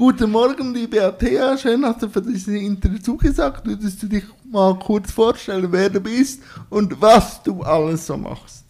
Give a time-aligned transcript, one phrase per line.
[0.00, 1.58] Guten Morgen, liebe Athea.
[1.58, 3.66] Schön, dass du für dieses Interview zugesagt.
[3.66, 8.64] Würdest du dich mal kurz vorstellen, wer du bist und was du alles so machst?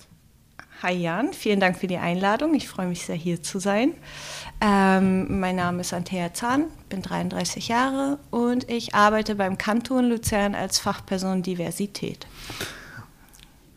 [0.83, 2.55] Hi Jan, vielen Dank für die Einladung.
[2.55, 3.93] Ich freue mich sehr, hier zu sein.
[4.61, 10.57] Ähm, mein Name ist Anthea Zahn, bin 33 Jahre und ich arbeite beim Kanton Luzern
[10.57, 12.27] als Fachperson Diversität.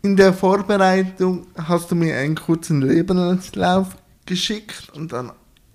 [0.02, 3.90] In der Vorbereitung hast du mir einen kurzen Lebenslauf
[4.26, 5.32] geschickt und dann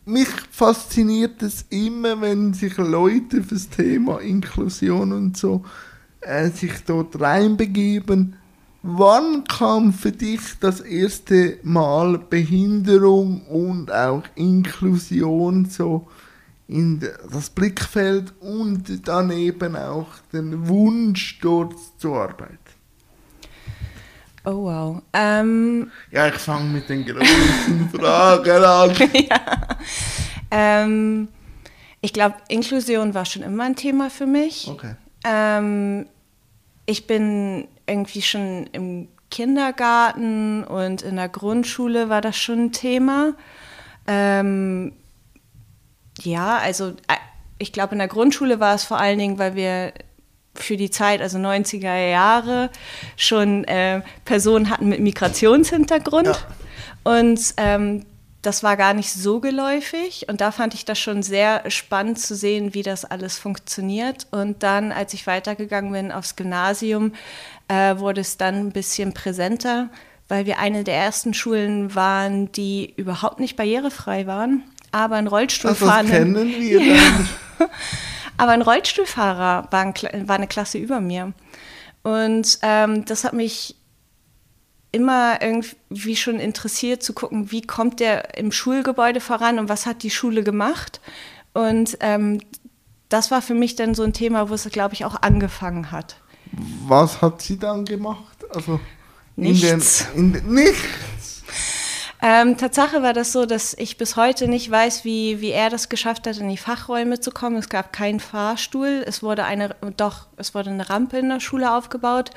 [0.09, 5.65] mich fasziniert es immer, wenn sich Leute fürs Thema Inklusion und so
[6.21, 8.37] äh, sich dort reinbegeben.
[8.83, 16.07] Wann kam für dich das erste Mal Behinderung und auch Inklusion so
[16.69, 17.01] in
[17.31, 22.68] das Blickfeld und daneben auch den Wunsch dort zu arbeiten?
[24.49, 25.03] Oh wow.
[25.13, 28.97] Ähm, ja, ich fange mit den großen Fragen an.
[29.13, 29.79] ja.
[30.51, 31.29] Ähm,
[32.01, 34.67] ich glaube, Inklusion war schon immer ein Thema für mich.
[34.69, 34.95] Okay.
[35.25, 36.07] Ähm,
[36.87, 43.35] ich bin irgendwie schon im Kindergarten und in der Grundschule war das schon ein Thema.
[44.07, 44.95] Ähm,
[46.23, 47.17] ja, also äh,
[47.59, 49.93] ich glaube, in der Grundschule war es vor allen Dingen, weil wir
[50.61, 52.71] für die Zeit, also 90er Jahre,
[53.17, 56.27] schon äh, Personen hatten mit Migrationshintergrund.
[56.27, 56.37] Ja.
[57.05, 58.05] Und ähm,
[58.43, 62.37] das war gar nicht so geläufig und da fand ich das schon sehr spannend zu
[62.37, 64.27] sehen, wie das alles funktioniert.
[64.31, 67.13] Und dann, als ich weitergegangen bin aufs Gymnasium,
[67.67, 69.89] äh, wurde es dann ein bisschen präsenter,
[70.29, 76.03] weil wir eine der ersten Schulen waren, die überhaupt nicht barrierefrei waren, aber ein Rollstuhlfahrer.
[76.03, 76.97] Das kennen wir ja.
[78.39, 79.95] Aber ein Rollstuhlfahrer war, ein,
[80.29, 81.35] war, eine Klasse über mir.
[82.03, 83.77] Und ähm, das hat mich
[84.93, 90.03] immer irgendwie schon interessiert zu gucken, wie kommt der im Schulgebäude voran und was hat
[90.03, 91.01] die Schule gemacht.
[91.53, 92.41] Und ähm,
[93.09, 96.21] das war für mich dann so ein Thema, wo es, glaube ich, auch angefangen hat.
[96.87, 98.39] Was hat sie dann gemacht?
[98.55, 98.81] Also
[99.37, 100.07] nichts.
[100.15, 100.79] In den, in, nichts.
[102.21, 105.89] Ähm, Tatsache war das so, dass ich bis heute nicht weiß, wie, wie er das
[105.89, 107.57] geschafft hat, in die Fachräume zu kommen.
[107.57, 109.05] Es gab keinen Fahrstuhl.
[109.07, 112.31] Es wurde eine, doch, es wurde eine Rampe in der Schule aufgebaut.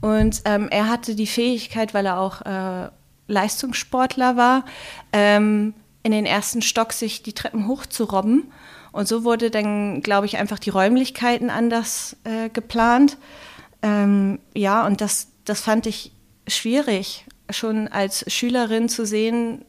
[0.00, 2.90] Und ähm, er hatte die Fähigkeit, weil er auch äh,
[3.28, 4.64] Leistungssportler war,
[5.12, 8.52] ähm, in den ersten Stock sich die Treppen hochzurobben.
[8.90, 13.16] Und so wurde dann, glaube ich, einfach die Räumlichkeiten anders äh, geplant.
[13.82, 16.12] Ähm, ja, und das, das fand ich
[16.46, 19.64] schwierig, schon als Schülerin zu sehen,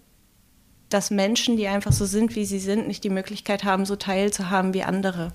[0.90, 4.74] dass Menschen, die einfach so sind, wie sie sind, nicht die Möglichkeit haben, so teilzuhaben
[4.74, 5.34] wie andere.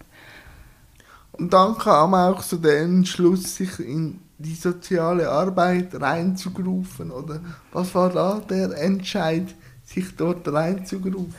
[1.32, 7.10] Und dann kam auch so der Entschluss, sich in die soziale Arbeit reinzugrufen?
[7.10, 7.40] Oder
[7.72, 11.34] was war da der Entscheid, sich dort reinzugrufen?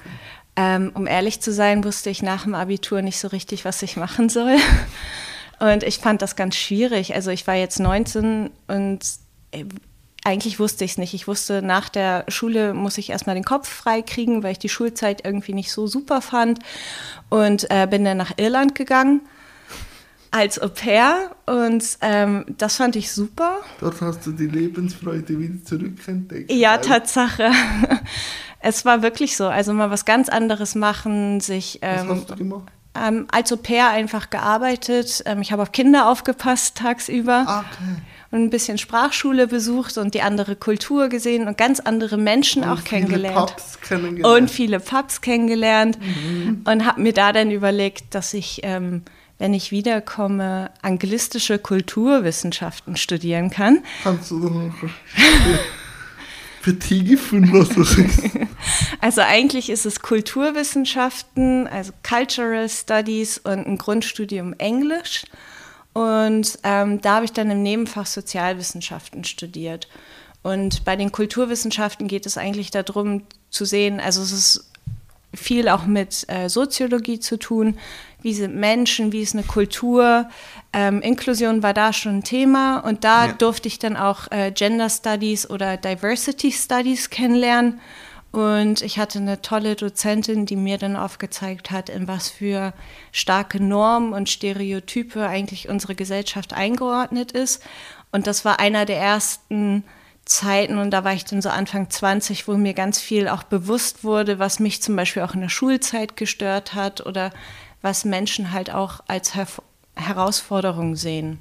[0.55, 3.97] Ähm, um ehrlich zu sein, wusste ich nach dem Abitur nicht so richtig, was ich
[3.97, 4.57] machen soll.
[5.59, 7.15] Und ich fand das ganz schwierig.
[7.15, 8.99] Also ich war jetzt 19 und
[9.51, 9.65] äh,
[10.23, 11.13] eigentlich wusste ich es nicht.
[11.13, 14.69] Ich wusste, nach der Schule muss ich erstmal den Kopf frei kriegen, weil ich die
[14.69, 16.59] Schulzeit irgendwie nicht so super fand.
[17.29, 19.21] Und äh, bin dann nach Irland gegangen
[20.31, 23.57] als Au pair und ähm, das fand ich super.
[23.81, 26.51] Dort hast du die Lebensfreude wieder zurückentdeckt.
[26.51, 27.51] Ja, Tatsache.
[28.61, 29.47] es war wirklich so.
[29.47, 31.79] Also mal was ganz anderes machen, sich.
[31.81, 32.71] Ähm, was hast du gemacht?
[32.95, 35.21] Ähm, als Au pair einfach gearbeitet.
[35.25, 37.43] Ähm, ich habe auf Kinder aufgepasst tagsüber.
[37.45, 38.01] Ah, okay.
[38.31, 42.69] Und ein bisschen Sprachschule besucht und die andere Kultur gesehen und ganz andere Menschen und
[42.69, 43.35] auch kennengelernt.
[43.35, 44.41] Viele Pubs kennengelernt.
[44.41, 45.99] Und viele Pubs kennengelernt.
[45.99, 46.61] Mhm.
[46.63, 49.03] Und habe mir da dann überlegt, dass ich ähm,
[49.41, 53.83] wenn ich wiederkomme, anglistische Kulturwissenschaften studieren kann.
[54.03, 54.71] Kannst du noch
[56.61, 58.21] vertiefen, was das ist?
[58.99, 65.23] Also eigentlich ist es Kulturwissenschaften, also Cultural Studies und ein Grundstudium Englisch.
[65.93, 69.87] Und ähm, da habe ich dann im Nebenfach Sozialwissenschaften studiert.
[70.43, 74.71] Und bei den Kulturwissenschaften geht es eigentlich darum zu sehen, also es ist
[75.33, 77.77] viel auch mit äh, Soziologie zu tun,
[78.21, 80.29] wie sind Menschen, wie ist eine Kultur.
[80.73, 83.33] Ähm, Inklusion war da schon ein Thema und da ja.
[83.33, 87.79] durfte ich dann auch äh, Gender Studies oder Diversity Studies kennenlernen.
[88.31, 92.73] Und ich hatte eine tolle Dozentin, die mir dann aufgezeigt hat, in was für
[93.11, 97.61] starke Normen und Stereotype eigentlich unsere Gesellschaft eingeordnet ist.
[98.11, 99.83] Und das war einer der ersten
[100.23, 104.05] Zeiten, und da war ich dann so Anfang 20, wo mir ganz viel auch bewusst
[104.05, 107.31] wurde, was mich zum Beispiel auch in der Schulzeit gestört hat oder
[107.81, 109.47] was Menschen halt auch als Her
[109.95, 111.39] Herausforderung sehen.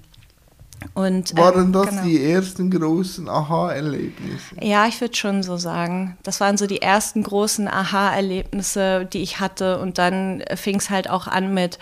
[0.94, 2.02] Und, Waren ähm, das genau.
[2.02, 4.56] die ersten großen Aha-Erlebnisse?
[4.60, 6.16] Ja, ich würde schon so sagen.
[6.22, 9.78] Das waren so die ersten großen Aha-Erlebnisse, die ich hatte.
[9.78, 11.78] Und dann fing es halt auch an mit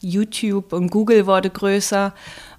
[0.00, 2.12] YouTube und Google wurde größer.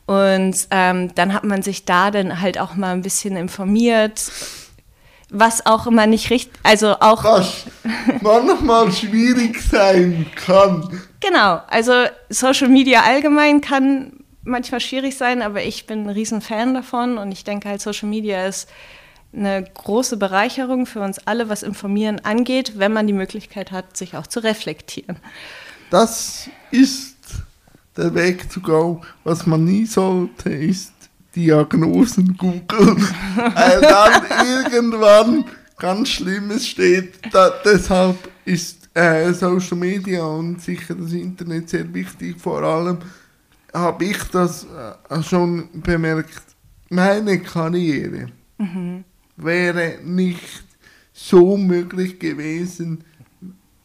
[0.06, 4.32] Und ähm, dann hat man sich da dann halt auch mal ein bisschen informiert,
[5.30, 7.24] was auch immer nicht richtig, also auch.
[7.24, 7.66] Was
[8.22, 11.02] manchmal schwierig sein kann.
[11.22, 11.94] Genau, also
[12.30, 17.32] Social Media allgemein kann manchmal schwierig sein, aber ich bin ein riesen Fan davon und
[17.32, 18.70] ich denke halt, Social Media ist
[19.34, 24.16] eine große Bereicherung für uns alle, was Informieren angeht, wenn man die Möglichkeit hat, sich
[24.18, 25.18] auch zu reflektieren.
[25.90, 27.18] Das ist
[27.96, 29.02] der Weg zu go.
[29.24, 30.94] Was man nie sollte, ist
[31.36, 33.08] Diagnosen googeln.
[33.36, 34.24] Weil dann
[34.72, 35.46] irgendwann
[35.78, 37.14] ganz Schlimmes steht.
[37.32, 42.40] Da, deshalb ist äh, Social Media und sicher das Internet sehr wichtig.
[42.40, 43.00] Vor allem
[43.74, 44.66] habe ich das
[45.10, 46.44] äh, schon bemerkt.
[46.90, 48.28] Meine Karriere
[49.38, 50.64] wäre nicht
[51.14, 53.04] so möglich gewesen,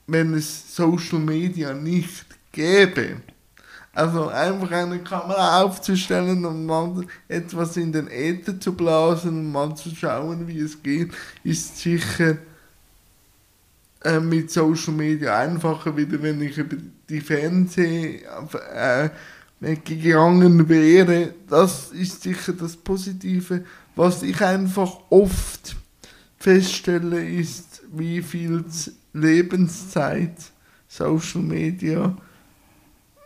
[0.07, 3.17] wenn es Social Media nicht gäbe.
[3.93, 9.75] Also einfach eine Kamera aufzustellen und mal etwas in den Äther zu blasen und mal
[9.75, 11.13] zu schauen, wie es geht,
[11.45, 12.37] ist sicher
[14.05, 16.77] äh, mit Social Media einfacher, wieder wenn ich über
[17.09, 18.23] die Fernseh
[18.75, 19.09] äh,
[19.61, 21.35] gegangen wäre.
[21.49, 23.65] Das ist sicher das Positive.
[23.95, 25.77] Was ich einfach oft
[26.39, 28.65] feststelle, ist, wie viel
[29.13, 30.37] Lebenszeit
[30.89, 32.17] Social Media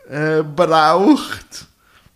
[0.09, 1.67] äh, braucht,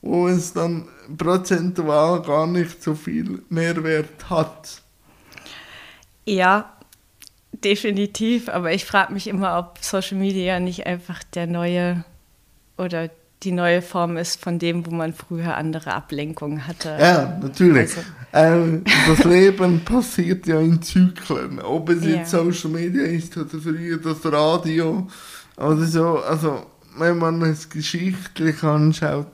[0.01, 4.81] wo es dann prozentual gar nicht so viel Mehrwert hat.
[6.25, 6.73] Ja,
[7.51, 12.03] definitiv, aber ich frage mich immer, ob Social Media nicht einfach der neue
[12.77, 13.09] oder
[13.45, 16.97] die neue Form ist von dem, wo man früher andere Ablenkungen hatte.
[16.99, 17.91] Ja, natürlich.
[18.33, 21.59] Also- äh, das Leben passiert ja in Zyklen.
[21.61, 22.09] Ob es Ja.
[22.17, 25.07] jetzt Social Media ist oder früher das Radio
[25.57, 26.19] oder so.
[26.19, 26.65] Also,
[26.97, 29.27] wenn man es geschichtlich anschaut,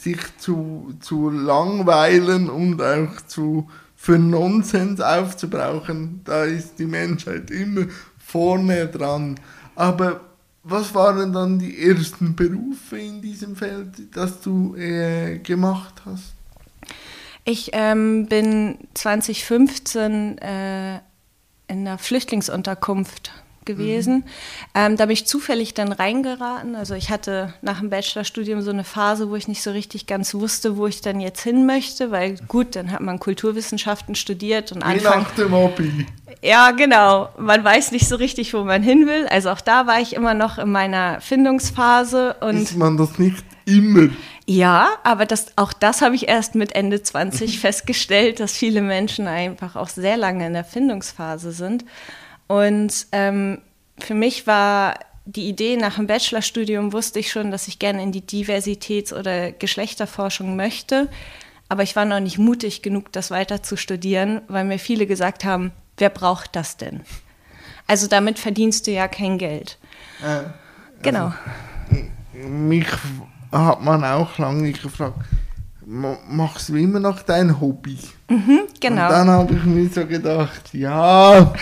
[0.00, 7.82] sich zu, zu langweilen und auch zu für Nonsens aufzubrauchen, da ist die Menschheit immer
[8.18, 9.38] vorne dran.
[9.76, 10.20] Aber
[10.64, 16.34] was waren dann die ersten Berufe in diesem Feld, das du äh, gemacht hast?
[17.44, 21.00] Ich ähm, bin 2015 äh, in
[21.68, 24.24] einer Flüchtlingsunterkunft gewesen.
[24.74, 26.74] Ähm, da bin ich zufällig dann reingeraten.
[26.74, 30.34] Also ich hatte nach dem Bachelorstudium so eine Phase, wo ich nicht so richtig ganz
[30.34, 34.82] wusste, wo ich dann jetzt hin möchte, weil gut, dann hat man Kulturwissenschaften studiert und
[34.82, 36.06] Anfang nach dem Hobby.
[36.42, 37.28] Ja, genau.
[37.38, 39.26] Man weiß nicht so richtig, wo man hin will.
[39.28, 43.44] Also auch da war ich immer noch in meiner Findungsphase und Ist man das nicht
[43.64, 44.10] immer?
[44.46, 49.26] ja, aber das, auch das habe ich erst mit Ende 20 festgestellt, dass viele Menschen
[49.26, 51.84] einfach auch sehr lange in der Findungsphase sind.
[52.46, 53.58] Und ähm,
[53.98, 54.94] für mich war
[55.24, 59.52] die Idee nach dem Bachelorstudium, wusste ich schon, dass ich gerne in die Diversitäts- oder
[59.52, 61.08] Geschlechterforschung möchte.
[61.68, 65.44] Aber ich war noch nicht mutig genug, das weiter zu studieren, weil mir viele gesagt
[65.44, 67.00] haben, wer braucht das denn?
[67.86, 69.78] Also damit verdienst du ja kein Geld.
[70.22, 70.44] Äh,
[71.02, 71.32] Genau.
[72.32, 72.86] mich
[73.50, 75.18] hat man auch lange gefragt,
[75.84, 77.98] ma- machst du immer noch dein Hobby?
[78.80, 79.06] genau.
[79.06, 81.52] Und dann habe ich mir so gedacht, ja,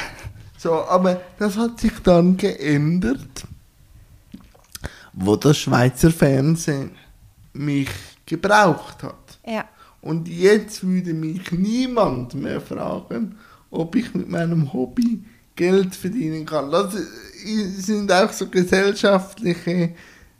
[0.62, 3.46] so, aber das hat sich dann geändert,
[5.14, 6.90] wo das Schweizer Fernsehen
[7.54, 7.88] mich
[8.26, 9.38] gebraucht hat.
[9.46, 9.64] ja.
[10.02, 13.36] Und jetzt würde mich niemand mehr fragen,
[13.70, 15.22] ob ich mit meinem Hobby
[15.56, 16.70] Geld verdienen kann.
[16.70, 16.94] Das
[17.78, 19.94] sind auch so gesellschaftliche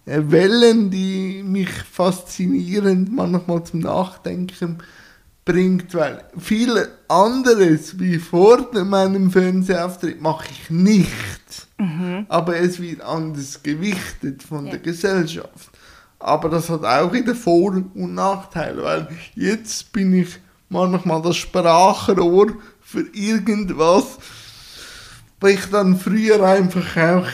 [0.05, 4.79] äh, Wellen, die mich faszinierend manchmal zum Nachdenken
[5.53, 11.31] bringt, weil viel anderes wie vor meinem Fernsehauftritt mache ich nicht.
[12.29, 14.73] Aber es wird anders gewichtet von Ja.
[14.73, 15.71] der Gesellschaft.
[16.19, 20.39] Aber das hat auch wieder Vor- und Nachteile, weil jetzt bin ich
[20.69, 22.49] manchmal das Sprachrohr
[22.83, 24.19] für irgendwas,
[25.41, 27.27] wo ich dann früher einfach auch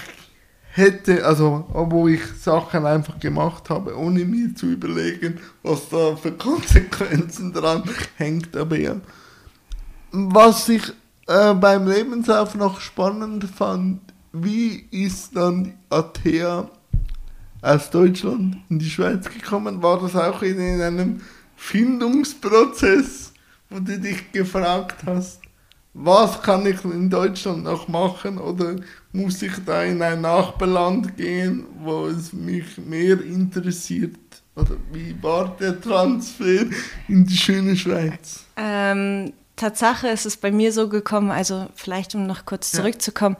[0.76, 6.33] hätte, also wo ich Sachen einfach gemacht habe, ohne mir zu überlegen, was da für
[6.33, 7.83] Konsequenzen dran
[8.16, 8.54] hängt.
[8.56, 8.97] Aber ja.
[10.12, 10.92] Was ich
[11.26, 14.00] äh, beim Lebenslauf noch spannend fand,
[14.33, 16.68] wie ist dann Athea
[17.62, 19.83] aus Deutschland in die Schweiz gekommen?
[19.83, 21.21] War das auch in, in einem
[21.56, 23.33] Findungsprozess,
[23.71, 25.40] wo du dich gefragt hast,
[25.99, 28.76] was kann ich in Deutschland noch machen oder
[29.12, 34.19] muss ich da in ein Nachbarland gehen, wo es mich mehr interessiert
[34.55, 36.67] Oder wie war der Transfer
[37.09, 38.45] in die schöne Schweiz?
[38.57, 43.37] Ähm, Tatsache ist es bei mir so gekommen, also vielleicht um noch kurz zurückzukommen.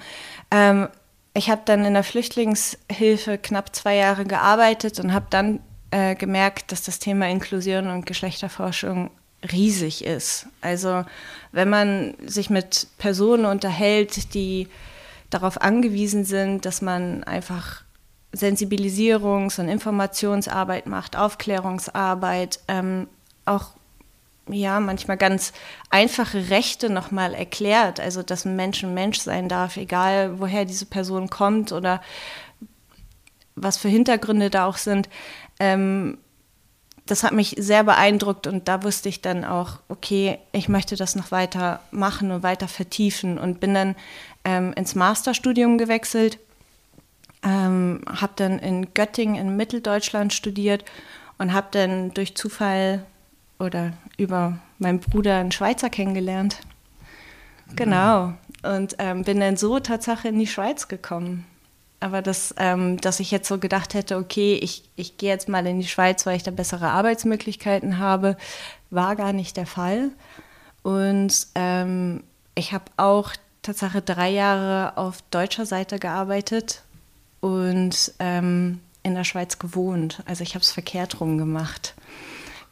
[0.53, 0.71] Ja.
[0.71, 0.89] Ähm,
[1.35, 5.61] ich habe dann in der Flüchtlingshilfe knapp zwei Jahre gearbeitet und habe dann
[5.91, 9.11] äh, gemerkt, dass das Thema Inklusion und Geschlechterforschung
[9.52, 10.47] riesig ist.
[10.61, 11.05] Also
[11.52, 14.69] wenn man sich mit Personen unterhält, die
[15.31, 17.83] darauf angewiesen sind, dass man einfach
[18.35, 23.09] Sensibilisierungs- und Informationsarbeit macht, Aufklärungsarbeit, ähm,
[23.45, 23.71] auch
[24.49, 25.52] ja manchmal ganz
[25.90, 30.87] einfache Rechte nochmal erklärt, also dass ein Mensch ein Mensch sein darf, egal woher diese
[30.87, 32.00] Person kommt oder
[33.57, 35.09] was für Hintergründe da auch sind.
[35.59, 36.19] Ähm,
[37.07, 41.15] das hat mich sehr beeindruckt und da wusste ich dann auch, okay, ich möchte das
[41.15, 43.95] noch weiter machen und weiter vertiefen und bin dann
[44.45, 46.39] ähm, ins Masterstudium gewechselt,
[47.45, 50.85] ähm, habe dann in Göttingen in Mitteldeutschland studiert
[51.39, 53.05] und habe dann durch Zufall
[53.59, 56.59] oder über meinen Bruder einen Schweizer kennengelernt.
[57.75, 58.35] Genau.
[58.63, 61.47] Und ähm, bin dann so Tatsache in die Schweiz gekommen.
[62.00, 65.67] Aber das, ähm, dass ich jetzt so gedacht hätte, okay, ich, ich gehe jetzt mal
[65.67, 68.37] in die Schweiz, weil ich da bessere Arbeitsmöglichkeiten habe,
[68.91, 70.11] war gar nicht der Fall.
[70.83, 72.23] Und ähm,
[72.55, 76.83] ich habe auch Tatsache drei Jahre auf deutscher Seite gearbeitet
[77.41, 80.23] und ähm, in der Schweiz gewohnt.
[80.26, 81.95] Also ich habe es verkehrt rum gemacht.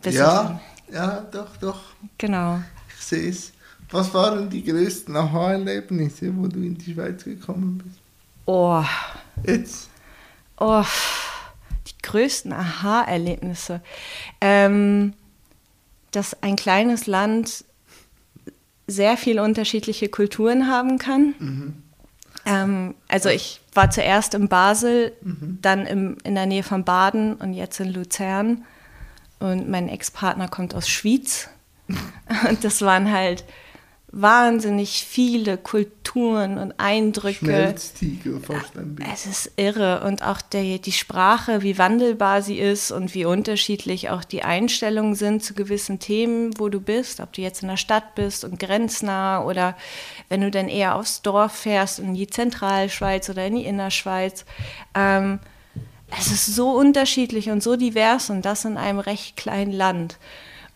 [0.04, 0.61] ja,
[0.93, 1.81] ja, doch, doch.
[2.19, 2.61] Genau.
[2.97, 3.52] Ich sehe es.
[3.90, 8.03] Was waren die größten Aha-Erlebnisse, wo du in die Schweiz gekommen bist?
[8.46, 8.84] Oh.
[9.46, 9.90] Jetzt.
[10.58, 10.84] Oh,
[11.86, 13.80] die größten Aha-Erlebnisse.
[14.40, 15.14] Ähm,
[16.10, 17.64] dass ein kleines Land
[18.86, 21.34] sehr viele unterschiedliche Kulturen haben kann.
[21.38, 21.82] Mhm.
[22.46, 25.58] Ähm, also ich war zuerst in Basel, mhm.
[25.62, 28.64] dann im, in der Nähe von Baden und jetzt in Luzern.
[29.40, 31.48] Und mein Ex-Partner kommt aus Schwyz.
[32.48, 33.44] Und das waren halt
[34.16, 37.47] wahnsinnig viele Kulturen und Eindrücke.
[37.47, 39.12] Schmelztiegel bisschen.
[39.12, 44.11] Es ist irre und auch der, die Sprache, wie wandelbar sie ist und wie unterschiedlich
[44.11, 47.76] auch die Einstellungen sind zu gewissen Themen, wo du bist, ob du jetzt in der
[47.76, 49.76] Stadt bist und grenznah oder
[50.28, 54.44] wenn du dann eher aufs Dorf fährst, in die Zentralschweiz oder in die Innerschweiz.
[54.94, 55.40] Ähm,
[56.16, 60.18] es ist so unterschiedlich und so divers und das in einem recht kleinen Land.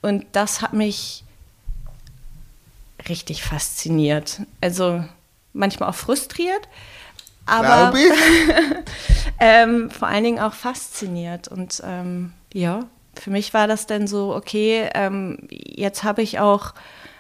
[0.03, 1.25] Und das hat mich
[3.09, 4.41] richtig fasziniert.
[4.61, 5.05] Also
[5.53, 6.69] manchmal auch frustriert,
[7.47, 7.97] aber
[9.41, 11.49] ähm, vor allen Dingen auch fasziniert.
[11.49, 16.75] Und ähm, ja, für mich war das dann so, okay, ähm, jetzt habe ich auch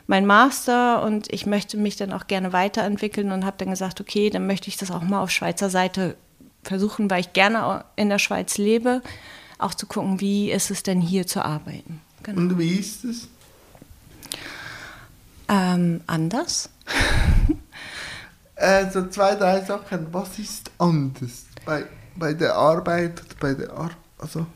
[0.06, 4.30] mein Master und ich möchte mich dann auch gerne weiterentwickeln und habe dann gesagt, okay,
[4.30, 6.16] dann möchte ich das auch mal auf Schweizer Seite
[6.62, 9.02] versuchen, weil ich gerne in der Schweiz lebe,
[9.58, 12.00] auch zu gucken, wie ist es denn hier zu arbeiten.
[12.22, 12.40] Genau.
[12.40, 13.28] Und wie ist es?
[15.48, 16.68] Ähm, anders?
[18.56, 20.12] also zwei, drei Sachen.
[20.12, 21.84] Was ist anders bei,
[22.16, 23.96] bei der Arbeit oder bei der Arbeit?
[24.18, 24.46] Also,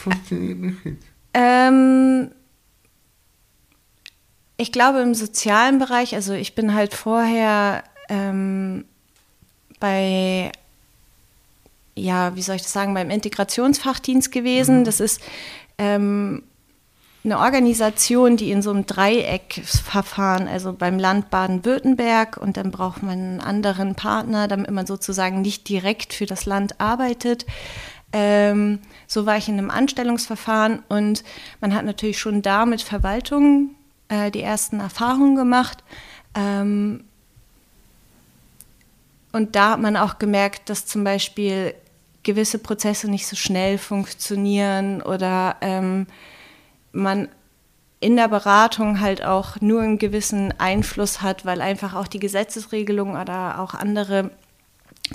[0.00, 1.06] funktioniert nicht jetzt.
[1.32, 2.30] Ähm,
[4.56, 8.84] ich glaube im sozialen Bereich, also ich bin halt vorher ähm,
[9.80, 10.52] bei,
[11.96, 14.80] ja, wie soll ich das sagen, beim Integrationsfachdienst gewesen.
[14.80, 14.84] Mhm.
[14.84, 15.20] Das ist
[15.78, 16.44] ähm,
[17.24, 23.18] eine Organisation, die in so einem Dreieckverfahren, also beim Land Baden-Württemberg und dann braucht man
[23.18, 27.46] einen anderen Partner, damit man sozusagen nicht direkt für das Land arbeitet.
[28.12, 31.24] Ähm, so war ich in einem Anstellungsverfahren und
[31.62, 33.70] man hat natürlich schon da mit Verwaltung
[34.08, 35.82] äh, die ersten Erfahrungen gemacht.
[36.34, 37.04] Ähm,
[39.32, 41.74] und da hat man auch gemerkt, dass zum Beispiel
[42.22, 46.06] gewisse Prozesse nicht so schnell funktionieren oder ähm,
[46.94, 47.28] man
[48.00, 53.18] in der Beratung halt auch nur einen gewissen Einfluss hat, weil einfach auch die Gesetzesregelung
[53.18, 54.30] oder auch andere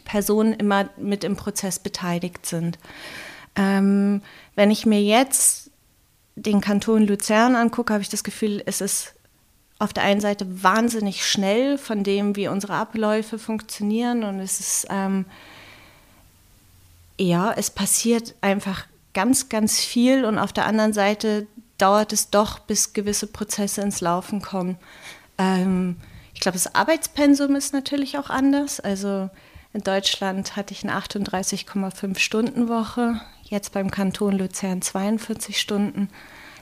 [0.05, 2.79] Personen immer mit im Prozess beteiligt sind.
[3.55, 4.21] Ähm,
[4.55, 5.69] wenn ich mir jetzt
[6.35, 9.13] den Kanton Luzern angucke, habe ich das Gefühl, es ist
[9.77, 14.87] auf der einen Seite wahnsinnig schnell von dem, wie unsere Abläufe funktionieren und es ist,
[14.89, 15.25] ähm,
[17.17, 21.47] ja, es passiert einfach ganz, ganz viel und auf der anderen Seite
[21.79, 24.77] dauert es doch, bis gewisse Prozesse ins Laufen kommen.
[25.37, 25.97] Ähm,
[26.33, 28.79] ich glaube, das Arbeitspensum ist natürlich auch anders.
[28.79, 29.29] Also
[29.73, 36.09] in Deutschland hatte ich eine 38,5 Stunden Woche, jetzt beim Kanton Luzern 42 Stunden.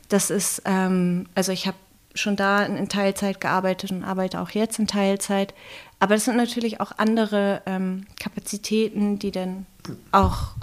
[0.10, 1.78] Das ist, ähm, also ich habe
[2.16, 5.54] schon da in Teilzeit gearbeitet und arbeite auch jetzt in Teilzeit.
[6.00, 9.66] Aber es sind natürlich auch andere ähm, Kapazitäten, die dann
[10.12, 10.56] auch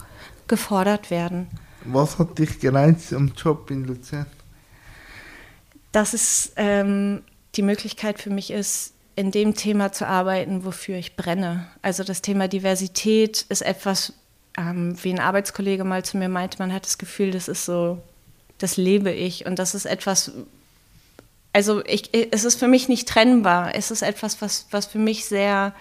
[0.48, 1.48] gefordert werden.
[1.84, 4.26] Was hat dich gereizt am Job in Luzern?
[5.94, 7.22] Dass es ähm,
[7.54, 11.68] die Möglichkeit für mich ist, in dem Thema zu arbeiten, wofür ich brenne.
[11.82, 14.12] Also das Thema Diversität ist etwas,
[14.58, 18.02] ähm, wie ein Arbeitskollege mal zu mir meinte, man hat das Gefühl, das ist so,
[18.58, 20.32] das lebe ich und das ist etwas,
[21.52, 23.76] also ich, es ist für mich nicht trennbar.
[23.76, 25.74] Es ist etwas, was, was für mich sehr,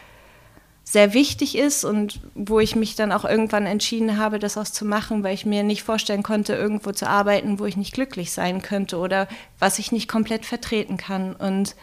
[0.84, 4.86] sehr wichtig ist und wo ich mich dann auch irgendwann entschieden habe, das auch zu
[4.86, 8.62] machen, weil ich mir nicht vorstellen konnte, irgendwo zu arbeiten, wo ich nicht glücklich sein
[8.62, 9.28] könnte oder
[9.60, 11.34] was ich nicht komplett vertreten kann.
[11.36, 11.76] Und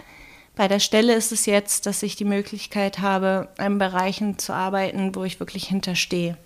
[0.55, 5.15] bei der Stelle ist es jetzt, dass ich die Möglichkeit habe, in Bereichen zu arbeiten,
[5.15, 6.37] wo ich wirklich hinterstehe.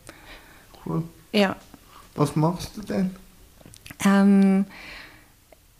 [0.86, 1.02] Cool.
[1.32, 1.56] Ja.
[2.14, 3.16] Was machst du denn?
[4.04, 4.66] Ähm,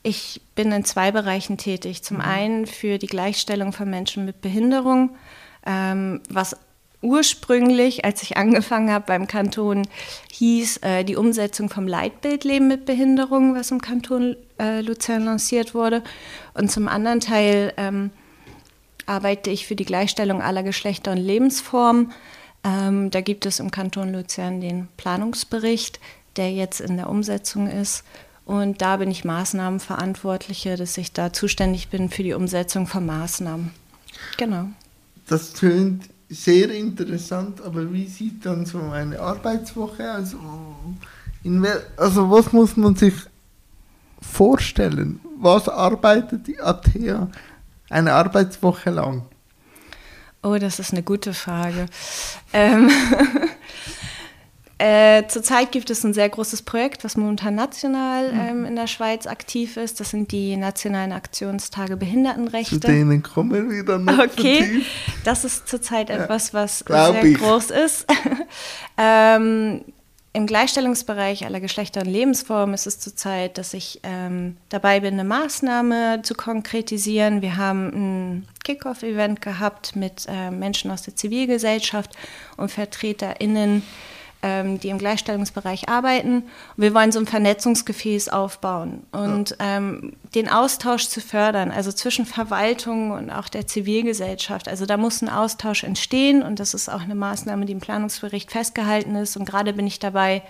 [0.03, 2.03] ich bin in zwei Bereichen tätig.
[2.03, 2.25] Zum mhm.
[2.25, 5.17] einen für die Gleichstellung von Menschen mit Behinderung,
[5.65, 6.57] ähm, was
[7.05, 9.87] ursprünglich, als ich angefangen habe beim Kanton,
[10.33, 15.75] hieß äh, die Umsetzung vom Leitbild Leben mit Behinderung, was im Kanton äh, Luzern lanciert
[15.75, 16.03] wurde.
[16.55, 18.11] Und zum anderen Teil ähm,
[19.07, 22.13] arbeite ich für die Gleichstellung aller Geschlechter und Lebensformen.
[22.65, 26.01] Ähm, da gibt es im Kanton Luzern den Planungsbericht,
[26.37, 28.05] der jetzt in der Umsetzung ist.
[28.47, 33.71] Und da bin ich Maßnahmenverantwortliche, dass ich da zuständig bin für die Umsetzung von Maßnahmen.
[34.37, 34.69] Genau.
[35.27, 40.35] Das tönt sehr interessant, aber wie sieht dann so eine Arbeitswoche aus?
[41.97, 43.15] also was muss man sich
[44.21, 45.21] vorstellen?
[45.39, 47.29] Was arbeitet die ATEA
[47.91, 49.23] eine Arbeitswoche lang?
[50.43, 51.87] Oh, das ist eine gute Frage.
[52.53, 52.91] Ähm
[54.79, 58.41] Äh, zurzeit gibt es ein sehr großes Projekt, was momentan national mhm.
[58.41, 60.01] ähm, in der Schweiz aktiv ist.
[60.01, 62.81] Das sind die nationalen Aktionstage Behindertenrechte.
[62.81, 64.19] Zu denen kommen wir dann noch.
[64.19, 64.83] Okay,
[65.25, 67.39] das ist zurzeit ja, etwas, was sehr ich.
[67.39, 68.07] groß ist.
[68.99, 69.85] ähm,
[70.33, 75.23] Im Gleichstellungsbereich aller Geschlechter und Lebensformen ist es zurzeit, dass ich ähm, dabei bin, eine
[75.23, 77.43] Maßnahme zu konkretisieren.
[77.43, 82.11] Wir haben ein Kickoff-Event gehabt mit äh, Menschen aus der Zivilgesellschaft
[82.57, 83.85] und VertreterInnen
[84.45, 86.43] ähm, die im Gleichstellungsbereich arbeiten.
[86.77, 89.79] Und wir wollen so ein Vernetzungsgefäß aufbauen und ja.
[89.79, 94.69] ähm, den Austausch zu fördern, also zwischen Verwaltung und auch der Zivilgesellschaft.
[94.69, 98.53] Also da muss ein Austausch entstehen und das ist auch eine Maßnahme, die im Planungsbericht
[98.53, 99.39] festgehalten ist.
[99.39, 100.43] Und gerade bin ich dabei,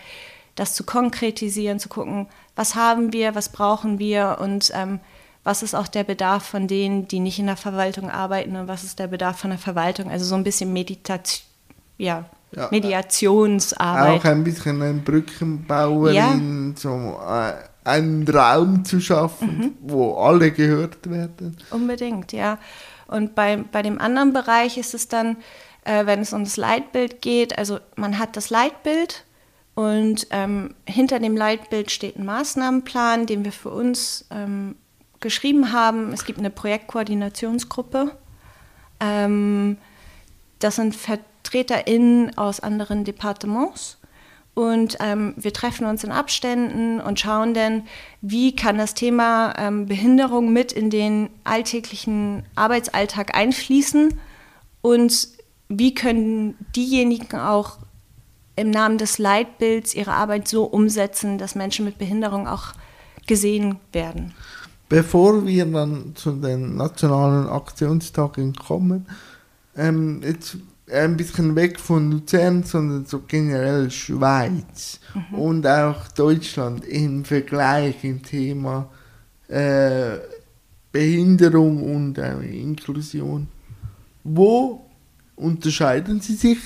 [0.57, 4.99] das zu konkretisieren, zu gucken, was haben wir, was brauchen wir und ähm,
[5.45, 8.83] was ist auch der Bedarf von denen, die nicht in der Verwaltung arbeiten und was
[8.83, 10.11] ist der Bedarf von der Verwaltung.
[10.11, 11.47] Also so ein bisschen Meditation,
[11.97, 12.25] ja,
[12.57, 14.21] ja, Mediationsarbeit.
[14.21, 16.81] Auch ein bisschen eine Brückenbauerin, ja.
[16.81, 17.53] so äh,
[17.85, 19.73] einen Raum zu schaffen, mhm.
[19.81, 21.57] wo alle gehört werden.
[21.71, 22.59] Unbedingt, ja.
[23.07, 25.37] Und bei, bei dem anderen Bereich ist es dann,
[25.85, 29.25] äh, wenn es um das Leitbild geht, also man hat das Leitbild
[29.75, 34.77] und ähm, hinter dem Leitbild steht ein Maßnahmenplan, den wir für uns ähm,
[35.21, 36.13] geschrieben haben.
[36.13, 38.13] Es gibt eine Projektkoordinationsgruppe.
[39.01, 39.77] Ähm,
[40.61, 40.95] das sind
[41.55, 43.99] VertreterInnen aus anderen Departements.
[44.55, 47.83] Und ähm, wir treffen uns in Abständen und schauen dann,
[48.21, 54.21] wie kann das Thema ähm, Behinderung mit in den alltäglichen Arbeitsalltag einfließen
[54.81, 55.29] und
[55.69, 57.79] wie können diejenigen auch
[58.55, 62.75] im Namen des Leitbilds ihre Arbeit so umsetzen, dass Menschen mit Behinderung auch
[63.27, 64.35] gesehen werden.
[64.89, 69.07] Bevor wir dann zu den nationalen Aktionstagen kommen,
[69.77, 70.59] ähm, jetzt
[70.95, 75.39] ein bisschen weg von Luzern, sondern so generell Schweiz mhm.
[75.39, 78.89] und auch Deutschland im Vergleich im Thema
[79.49, 80.19] äh,
[80.93, 83.49] Behinderung und äh, Inklusion.
[84.23, 84.87] Wo
[85.37, 86.59] unterscheiden sie sich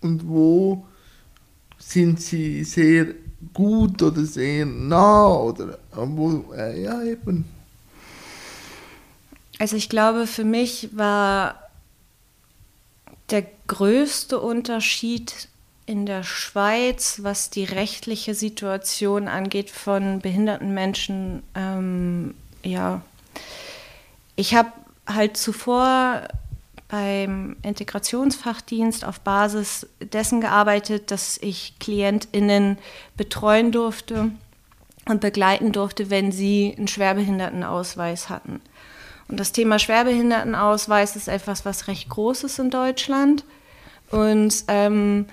[0.00, 0.86] und wo
[1.78, 3.06] sind sie sehr
[3.52, 7.44] gut oder sehr nah oder wo, äh, ja eben.
[9.58, 11.67] Also ich glaube, für mich war
[13.30, 15.48] der größte Unterschied
[15.86, 23.02] in der Schweiz, was die rechtliche Situation angeht von behinderten Menschen, ähm, ja,
[24.36, 24.72] ich habe
[25.06, 26.28] halt zuvor
[26.88, 32.78] beim Integrationsfachdienst auf Basis dessen gearbeitet, dass ich KlientInnen
[33.16, 34.30] betreuen durfte
[35.06, 38.60] und begleiten durfte, wenn sie einen Schwerbehindertenausweis hatten.
[39.28, 43.44] Und das Thema Schwerbehindertenausweis ist etwas, was recht groß ist in Deutschland.
[44.10, 45.26] Und ähm,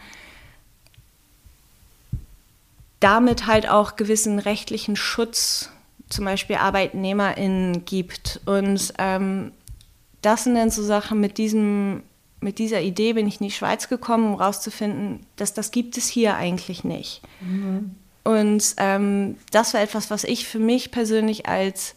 [3.00, 5.70] damit halt auch gewissen rechtlichen Schutz,
[6.10, 8.42] zum Beispiel ArbeitnehmerInnen gibt.
[8.46, 9.52] Und ähm,
[10.22, 12.04] das sind dann so Sachen, mit, diesem,
[12.42, 16.08] mit dieser Idee bin ich in die Schweiz gekommen, um herauszufinden, dass das gibt es
[16.08, 17.22] hier eigentlich nicht.
[17.42, 17.96] Mhm.
[18.24, 21.94] Und ähm, das war etwas, was ich für mich persönlich als,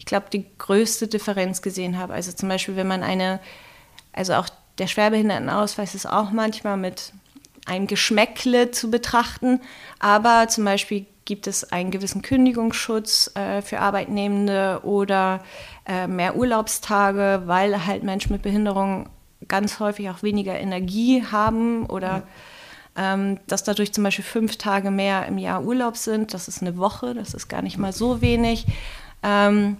[0.00, 2.14] ich glaube, die größte Differenz gesehen habe.
[2.14, 3.38] Also zum Beispiel, wenn man eine,
[4.14, 7.12] also auch der Schwerbehindertenausweis ist auch manchmal mit
[7.66, 9.60] einem Geschmäckle zu betrachten,
[9.98, 15.44] aber zum Beispiel gibt es einen gewissen Kündigungsschutz äh, für Arbeitnehmende oder
[15.86, 19.10] äh, mehr Urlaubstage, weil halt Menschen mit Behinderung
[19.48, 22.22] ganz häufig auch weniger Energie haben oder
[22.96, 26.32] ähm, dass dadurch zum Beispiel fünf Tage mehr im Jahr Urlaub sind.
[26.32, 28.66] Das ist eine Woche, das ist gar nicht mal so wenig.
[29.22, 29.76] Ähm,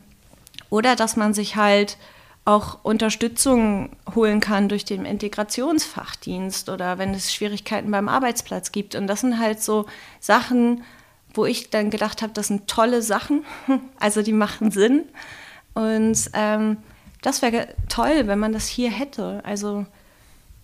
[0.70, 1.98] oder dass man sich halt
[2.44, 8.94] auch Unterstützung holen kann durch den Integrationsfachdienst oder wenn es Schwierigkeiten beim Arbeitsplatz gibt.
[8.94, 9.87] Und das sind halt so
[10.20, 10.83] Sachen,
[11.35, 13.44] wo ich dann gedacht habe, das sind tolle Sachen,
[14.00, 15.04] also die machen Sinn.
[15.74, 16.78] Und ähm,
[17.22, 19.42] das wäre toll, wenn man das hier hätte.
[19.44, 19.87] Also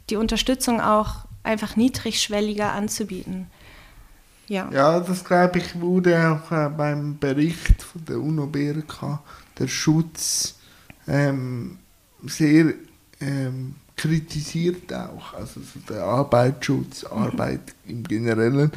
[0.08, 3.48] die Unterstützung auch einfach niedrigschwelliger anzubieten.
[4.48, 9.20] Ja, ja das glaube ich wurde auch äh, beim Bericht von der UNO-BRK,
[9.58, 10.56] der Schutz,
[11.08, 11.78] ähm,
[12.26, 12.74] sehr
[13.20, 15.34] ähm, kritisiert auch.
[15.34, 17.04] Also so der Arbeitsschutz.
[17.10, 18.70] Arbeit im Generellen.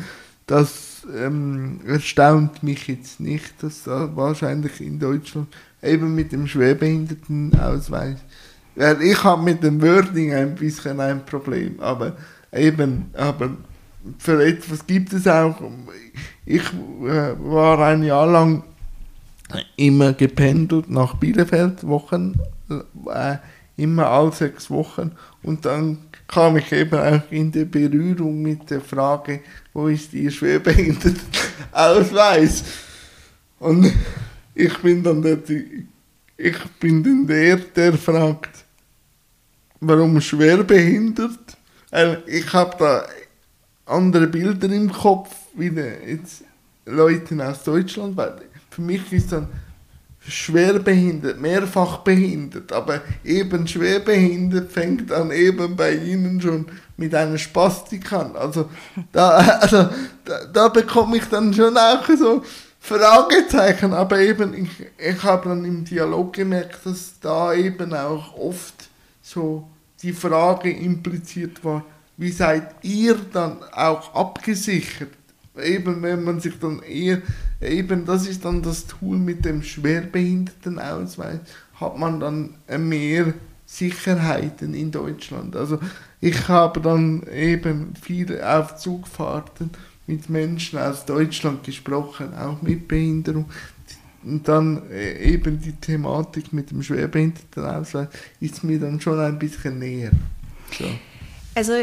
[0.48, 5.48] Das ähm, erstaunt mich jetzt nicht, dass da wahrscheinlich in Deutschland
[5.84, 8.18] eben mit dem Schwerbehindertenausweis.
[8.76, 12.16] Ja, ich habe mit dem Wording ein bisschen ein Problem, aber
[12.52, 13.52] eben, aber
[14.18, 15.62] für etwas gibt es auch.
[16.46, 18.64] Ich äh, war ein Jahr lang
[19.76, 23.36] immer gependelt nach Bielefeld, Wochen, äh,
[23.78, 25.12] immer all sechs Wochen
[25.44, 29.42] und dann kam ich eben auch in die Berührung mit der Frage,
[29.74, 32.64] wo ist Ihr Schwerbehindertenausweis?
[33.60, 33.92] Und
[34.56, 35.38] ich bin dann der,
[36.38, 38.64] ich bin dann der, der fragt,
[39.82, 41.58] warum schwerbehindert?
[42.28, 43.06] Ich habe da
[43.86, 46.44] andere Bilder im Kopf, wie jetzt
[46.86, 48.42] Leute aus Deutschland, weil
[48.80, 49.50] für mich ist dann
[50.26, 56.66] schwerbehindert, mehrfach behindert, aber eben schwerbehindert fängt dann eben bei Ihnen schon
[56.96, 58.36] mit einer Spastik an.
[58.36, 58.70] Also
[59.12, 59.30] da,
[59.62, 59.90] also,
[60.24, 62.42] da, da bekomme ich dann schon auch so
[62.80, 68.90] Fragezeichen, aber eben ich, ich habe dann im Dialog gemerkt, dass da eben auch oft
[69.22, 69.68] so
[70.02, 71.84] die Frage impliziert war,
[72.16, 75.10] wie seid ihr dann auch abgesichert?
[75.62, 77.22] Eben wenn man sich dann eher
[77.62, 81.40] eben das ist dann das Tool mit dem Schwerbehindertenausweis,
[81.80, 83.34] hat man dann mehr
[83.66, 85.56] Sicherheiten in Deutschland.
[85.56, 85.80] Also
[86.22, 89.70] ich habe dann eben viele auf Zugfahrten
[90.08, 93.46] mit Menschen aus Deutschland gesprochen, auch mit Behinderung.
[94.24, 98.08] Und dann äh, eben die Thematik mit dem Schwerbehindertenausweis
[98.42, 100.12] ist mir dann schon ein bisschen näher.
[100.78, 100.86] So.
[101.56, 101.74] Also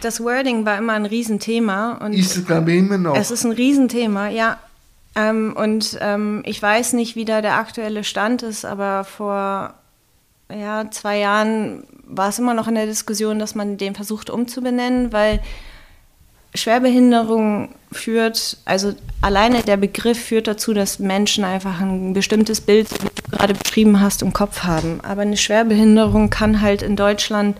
[0.00, 1.98] das Wording war immer ein Riesenthema.
[2.04, 3.16] Und ist es, glaube ich, immer noch.
[3.16, 4.58] Es ist ein Riesenthema, ja.
[5.16, 9.74] Ähm, und ähm, ich weiß nicht, wie da der aktuelle Stand ist, aber vor
[10.52, 15.12] ja, zwei Jahren war es immer noch in der Diskussion, dass man den versucht umzubenennen,
[15.12, 15.40] weil
[16.54, 23.08] Schwerbehinderung führt, also alleine der Begriff führt dazu, dass Menschen einfach ein bestimmtes Bild, wie
[23.08, 25.00] du gerade beschrieben hast, im Kopf haben.
[25.02, 27.58] Aber eine Schwerbehinderung kann halt in Deutschland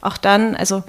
[0.00, 0.84] auch dann, also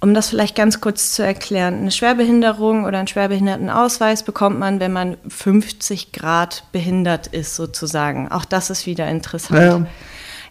[0.00, 4.92] um das vielleicht ganz kurz zu erklären, eine Schwerbehinderung oder einen Schwerbehindertenausweis bekommt man, wenn
[4.92, 8.30] man 50 Grad behindert ist, sozusagen.
[8.30, 9.60] Auch das ist wieder interessant.
[9.60, 9.86] Ja.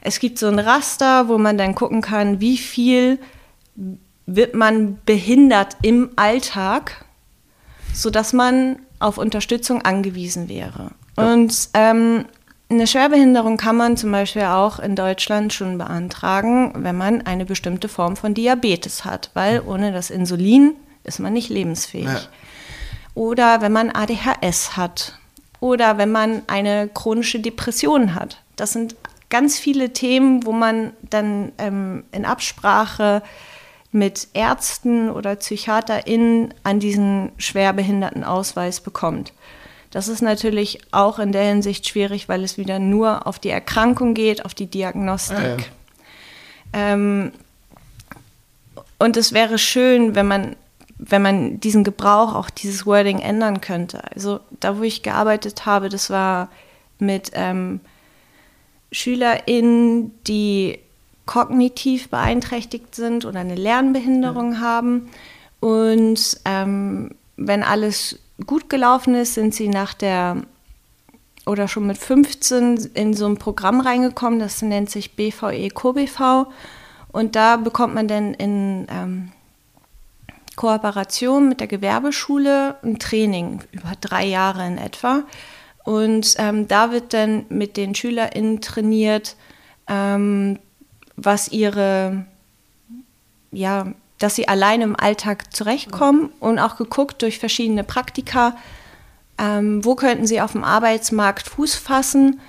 [0.01, 3.19] Es gibt so ein Raster, wo man dann gucken kann, wie viel
[4.25, 7.05] wird man behindert im Alltag,
[7.93, 10.91] sodass man auf Unterstützung angewiesen wäre.
[11.17, 11.33] Ja.
[11.33, 12.25] Und ähm,
[12.69, 17.87] eine Schwerbehinderung kann man zum Beispiel auch in Deutschland schon beantragen, wenn man eine bestimmte
[17.87, 20.73] Form von Diabetes hat, weil ohne das Insulin
[21.03, 22.05] ist man nicht lebensfähig.
[22.05, 22.21] Ja.
[23.13, 25.17] Oder wenn man ADHS hat
[25.59, 28.41] oder wenn man eine chronische Depression hat.
[28.55, 28.95] Das sind
[29.29, 33.21] ganz viele Themen, wo man dann ähm, in Absprache
[33.91, 39.33] mit Ärzten oder PsychiaterInnen an diesen Schwerbehindertenausweis bekommt.
[39.95, 44.13] Das ist natürlich auch in der Hinsicht schwierig, weil es wieder nur auf die Erkrankung
[44.13, 45.37] geht, auf die Diagnostik.
[45.37, 45.57] Ah,
[46.77, 46.93] ja.
[46.93, 47.31] ähm,
[48.99, 50.57] und es wäre schön, wenn man,
[50.97, 54.01] wenn man diesen Gebrauch, auch dieses Wording ändern könnte.
[54.13, 56.49] Also da, wo ich gearbeitet habe, das war
[56.99, 57.79] mit ähm,
[58.91, 60.77] SchülerInnen, die
[61.25, 64.59] kognitiv beeinträchtigt sind oder eine Lernbehinderung ja.
[64.59, 65.09] haben.
[65.61, 70.43] Und ähm, wenn alles gut gelaufen ist, sind sie nach der
[71.45, 76.47] oder schon mit 15 in so ein Programm reingekommen, das nennt sich BVE CoBV.
[77.11, 79.31] Und da bekommt man dann in ähm,
[80.55, 85.23] Kooperation mit der Gewerbeschule ein Training über drei Jahre in etwa.
[85.83, 89.35] Und ähm, da wird dann mit den SchülerInnen trainiert,
[89.87, 90.59] ähm,
[91.15, 92.25] was ihre,
[93.51, 93.93] ja,
[94.25, 98.57] dass sie alleine im Alltag zurechtkommen und auch geguckt durch verschiedene Praktika,
[99.37, 102.39] ähm, wo könnten sie auf dem Arbeitsmarkt Fuß fassen,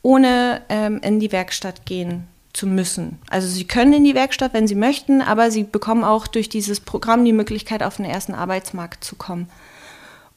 [0.00, 3.18] ohne ähm, in die Werkstatt gehen zu müssen.
[3.30, 6.78] Also sie können in die Werkstatt, wenn sie möchten, aber sie bekommen auch durch dieses
[6.78, 9.48] Programm die Möglichkeit, auf den ersten Arbeitsmarkt zu kommen.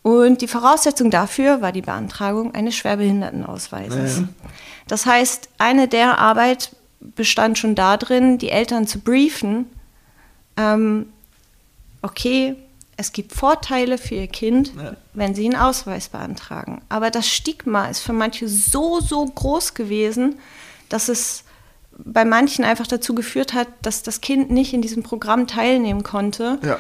[0.01, 4.17] Und die Voraussetzung dafür war die Beantragung eines Schwerbehindertenausweises.
[4.17, 4.27] Ja.
[4.87, 9.67] Das heißt, eine der Arbeit bestand schon darin, die Eltern zu briefen,
[10.57, 11.07] ähm,
[12.01, 12.55] okay,
[12.97, 14.95] es gibt Vorteile für ihr Kind, ja.
[15.13, 16.81] wenn sie einen Ausweis beantragen.
[16.89, 20.39] Aber das Stigma ist für manche so, so groß gewesen,
[20.89, 21.43] dass es
[21.99, 26.59] bei manchen einfach dazu geführt hat, dass das Kind nicht in diesem Programm teilnehmen konnte.
[26.63, 26.79] Ja.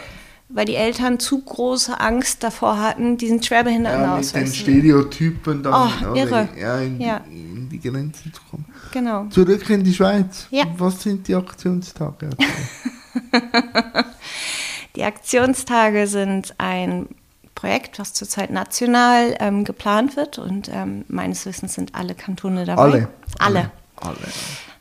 [0.49, 4.31] Weil die Eltern zu große Angst davor hatten, diesen Schwerbehindertenausweis.
[4.33, 6.47] Ja, mit den Stereotypen dann oh, irre.
[6.57, 7.17] Ja, in, ja.
[7.29, 8.65] in die Grenzen zu kommen.
[8.91, 9.25] Genau.
[9.29, 10.47] Zurück in die Schweiz.
[10.49, 10.63] Ja.
[10.77, 12.29] Was sind die Aktionstage?
[14.95, 17.07] Die Aktionstage sind ein
[17.55, 22.81] Projekt, was zurzeit national ähm, geplant wird und ähm, meines Wissens sind alle Kantone dabei.
[22.81, 23.09] Alle.
[23.39, 23.71] Alle.
[23.95, 24.17] Alle.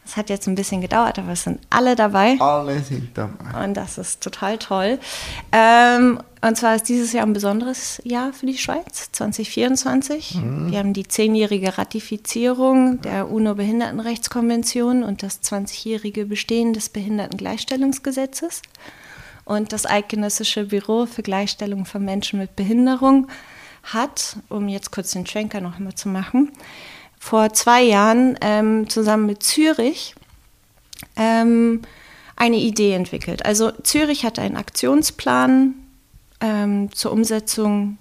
[0.06, 2.36] Es hat jetzt ein bisschen gedauert, aber es sind alle dabei.
[2.40, 3.64] Alle sind dabei.
[3.64, 5.00] Und das ist total toll.
[5.50, 10.36] Ähm, und zwar ist dieses Jahr ein besonderes Jahr für die Schweiz, 2024.
[10.36, 10.70] Mhm.
[10.70, 18.62] Wir haben die zehnjährige Ratifizierung der UNO-Behindertenrechtskonvention und das 20-jährige Bestehen des Behindertengleichstellungsgesetzes
[19.44, 23.26] und das Eidgenössische Büro für Gleichstellung von Menschen mit Behinderung
[23.82, 26.52] hat, um jetzt kurz den Schwenker noch einmal zu machen,
[27.26, 30.14] vor zwei Jahren ähm, zusammen mit Zürich
[31.16, 31.82] ähm,
[32.36, 33.44] eine Idee entwickelt.
[33.44, 35.74] Also Zürich hat einen Aktionsplan
[36.40, 37.98] ähm, zur Umsetzung,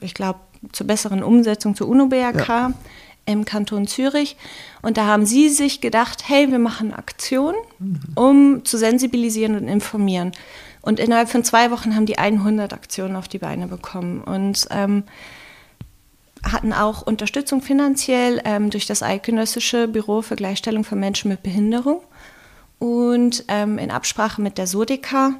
[0.00, 0.40] ich glaube,
[0.72, 2.48] zur besseren Umsetzung zur UNO-BRK.
[2.48, 2.74] Ja
[3.26, 4.38] im Kanton Zürich.
[4.80, 8.00] Und da haben sie sich gedacht, hey, wir machen Aktion, mhm.
[8.14, 10.32] um zu sensibilisieren und informieren.
[10.80, 15.04] Und innerhalb von zwei Wochen haben die 100 Aktionen auf die Beine bekommen und ähm,
[16.42, 22.02] hatten auch Unterstützung finanziell ähm, durch das Eidgenössische Büro für Gleichstellung von Menschen mit Behinderung.
[22.78, 25.34] Und ähm, in Absprache mit der Sodeka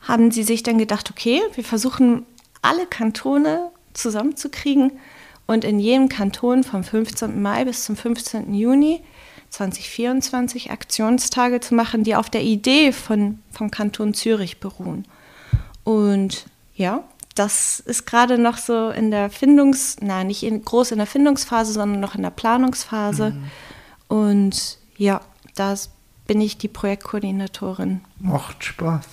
[0.00, 2.26] haben sie sich dann gedacht, okay, wir versuchen
[2.62, 4.92] alle Kantone zusammenzukriegen
[5.46, 7.40] und in jedem Kanton vom 15.
[7.40, 8.54] Mai bis zum 15.
[8.54, 9.02] Juni
[9.50, 15.06] 2024 Aktionstage zu machen, die auf der Idee von, vom Kanton Zürich beruhen.
[15.84, 17.04] Und ja,
[17.36, 21.72] das ist gerade noch so in der Findungs-, nein, nicht in, groß in der Findungsphase,
[21.72, 23.30] sondern noch in der Planungsphase.
[23.30, 23.50] Mhm.
[24.08, 25.20] Und ja,
[25.54, 25.74] da
[26.26, 28.00] bin ich die Projektkoordinatorin.
[28.18, 29.06] Macht Spaß.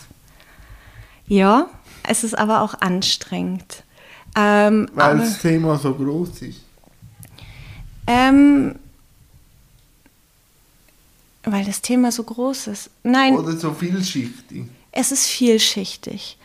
[1.27, 1.67] Ja,
[2.07, 3.83] es ist aber auch anstrengend.
[4.35, 6.61] Ähm, Weil aber, das Thema so groß ist.
[8.07, 8.75] Ähm,
[11.43, 12.89] weil das Thema so groß ist.
[13.03, 13.35] Nein.
[13.35, 14.65] Oder so vielschichtig.
[14.91, 16.37] Es ist vielschichtig.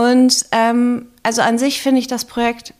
[0.00, 2.72] Und ähm, also an sich finde ich das Projekt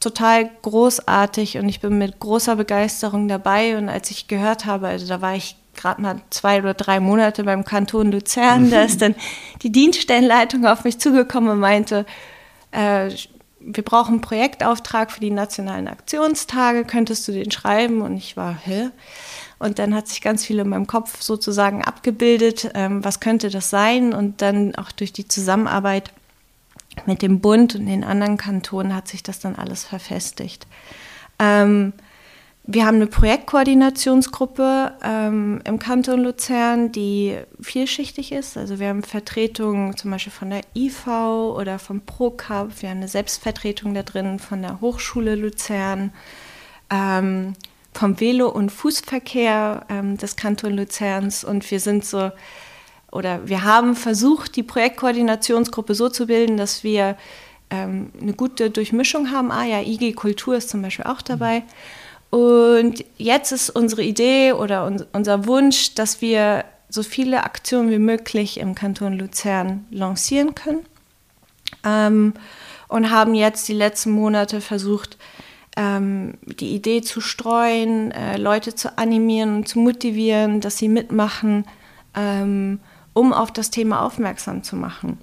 [0.00, 3.78] total großartig und ich bin mit großer Begeisterung dabei.
[3.78, 7.44] Und als ich gehört habe, also da war ich gerade mal zwei oder drei Monate
[7.44, 9.14] beim Kanton Luzern, da ist dann
[9.62, 12.04] die Dienststellenleitung auf mich zugekommen und meinte,
[12.72, 13.10] äh,
[13.60, 18.02] wir brauchen einen Projektauftrag für die nationalen Aktionstage, könntest du den schreiben?
[18.02, 18.90] Und ich war, hä?
[19.58, 23.70] Und dann hat sich ganz viel in meinem Kopf sozusagen abgebildet, ähm, was könnte das
[23.70, 24.12] sein?
[24.12, 26.12] Und dann auch durch die Zusammenarbeit
[27.06, 30.66] mit dem Bund und den anderen Kantonen hat sich das dann alles verfestigt.
[31.38, 31.92] Ähm,
[32.68, 38.56] wir haben eine Projektkoordinationsgruppe ähm, im Kanton Luzern, die vielschichtig ist.
[38.56, 42.82] Also wir haben Vertretungen zum Beispiel von der IV oder vom ProCup.
[42.82, 46.12] Wir haben eine Selbstvertretung da drin von der Hochschule Luzern.
[46.90, 47.54] Ähm,
[47.96, 52.30] vom Velo- und Fußverkehr ähm, des Kanton Luzerns und wir sind so
[53.10, 57.16] oder wir haben versucht, die Projektkoordinationsgruppe so zu bilden, dass wir
[57.70, 59.50] ähm, eine gute Durchmischung haben.
[59.50, 61.62] Ah ja, IG Kultur ist zum Beispiel auch dabei.
[62.30, 67.98] Und jetzt ist unsere Idee oder un unser Wunsch, dass wir so viele Aktionen wie
[67.98, 70.84] möglich im Kanton Luzern lancieren können.
[71.84, 72.34] Ähm,
[72.88, 75.16] und haben jetzt die letzten Monate versucht,
[75.76, 81.66] ähm, die Idee zu streuen, äh, Leute zu animieren und zu motivieren, dass sie mitmachen,
[82.14, 82.80] ähm,
[83.12, 85.18] um auf das Thema aufmerksam zu machen.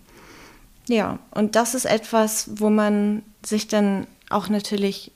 [0.88, 5.12] Ja, und das ist etwas, wo man sich dann auch natürlich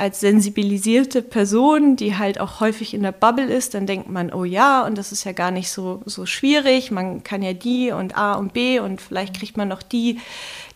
[0.00, 4.44] als sensibilisierte Person, die halt auch häufig in der Bubble ist, dann denkt man, oh
[4.44, 6.90] ja, und das ist ja gar nicht so, so schwierig.
[6.90, 10.18] Man kann ja die und A und B und vielleicht kriegt man noch die,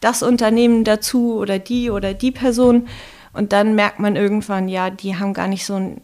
[0.00, 2.86] das Unternehmen dazu oder die oder die Person.
[3.34, 6.00] Und dann merkt man irgendwann, ja, die haben gar nicht so, ein,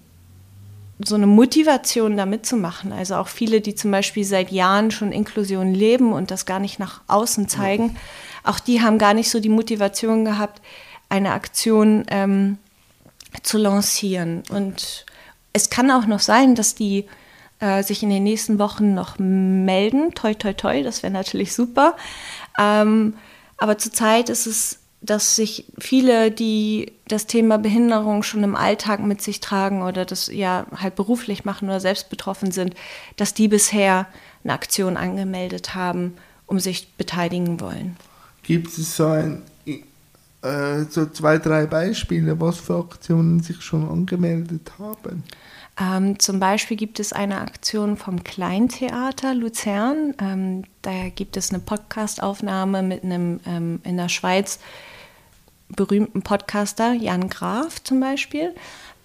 [0.99, 2.93] so eine Motivation, da mitzumachen.
[2.93, 6.79] Also auch viele, die zum Beispiel seit Jahren schon Inklusion leben und das gar nicht
[6.79, 7.97] nach außen zeigen,
[8.43, 10.61] auch die haben gar nicht so die Motivation gehabt,
[11.09, 12.59] eine Aktion ähm,
[13.43, 14.43] zu lancieren.
[14.51, 15.07] Und
[15.53, 17.07] es kann auch noch sein, dass die
[17.61, 20.15] äh, sich in den nächsten Wochen noch melden.
[20.15, 21.97] Toi, toi, toi, das wäre natürlich super.
[22.59, 23.15] Ähm,
[23.59, 29.23] aber zurzeit ist es, dass sich viele, die das Thema Behinderung schon im Alltag mit
[29.23, 32.75] sich tragen oder das ja halt beruflich machen oder selbst betroffen sind,
[33.17, 34.07] dass die bisher
[34.45, 36.15] eine Aktion angemeldet haben,
[36.47, 37.97] um sich beteiligen wollen.
[38.43, 39.43] Gibt es so ein
[40.43, 45.23] äh, so zwei, drei Beispiele, was für Aktionen sich schon angemeldet haben?
[45.79, 50.15] Ähm, zum Beispiel gibt es eine Aktion vom Kleintheater Luzern.
[50.21, 54.61] Ähm, da gibt es eine Podcastaufnahme mit einem ähm, in der Schweiz
[55.75, 58.55] berühmten Podcaster, Jan Graf zum Beispiel.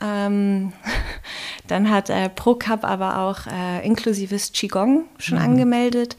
[0.02, 0.74] Ähm,
[1.68, 5.44] dann hat äh, ProCup aber auch äh, inklusives Qigong schon mhm.
[5.44, 6.18] angemeldet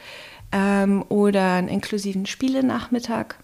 [0.53, 3.37] ähm, oder einen inklusiven Spielenachmittag.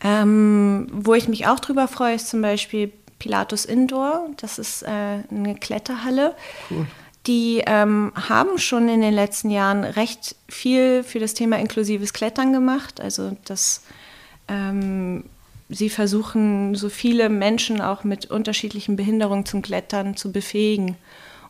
[0.00, 4.28] Ähm, wo ich mich auch drüber freue, ist zum Beispiel Pilatus Indoor.
[4.36, 4.88] Das ist äh,
[5.30, 6.34] eine Kletterhalle.
[6.70, 6.86] Cool.
[7.26, 12.52] Die ähm, haben schon in den letzten Jahren recht viel für das Thema inklusives Klettern
[12.52, 13.00] gemacht.
[13.00, 13.82] Also dass
[14.48, 15.24] ähm,
[15.68, 20.96] sie versuchen, so viele Menschen auch mit unterschiedlichen Behinderungen zum Klettern zu befähigen.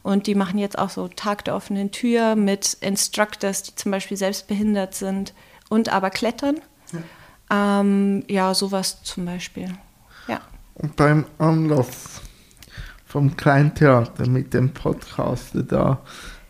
[0.03, 4.17] Und die machen jetzt auch so Tag der offenen Tür mit Instructors, die zum Beispiel
[4.17, 5.35] selbst behindert sind
[5.69, 6.61] und aber klettern.
[6.93, 7.81] Ja.
[7.81, 9.69] Ähm, ja, sowas zum Beispiel.
[10.29, 10.41] Ja.
[10.75, 12.21] Und beim Anlass
[13.05, 16.01] vom Kleintheater mit dem Podcast da,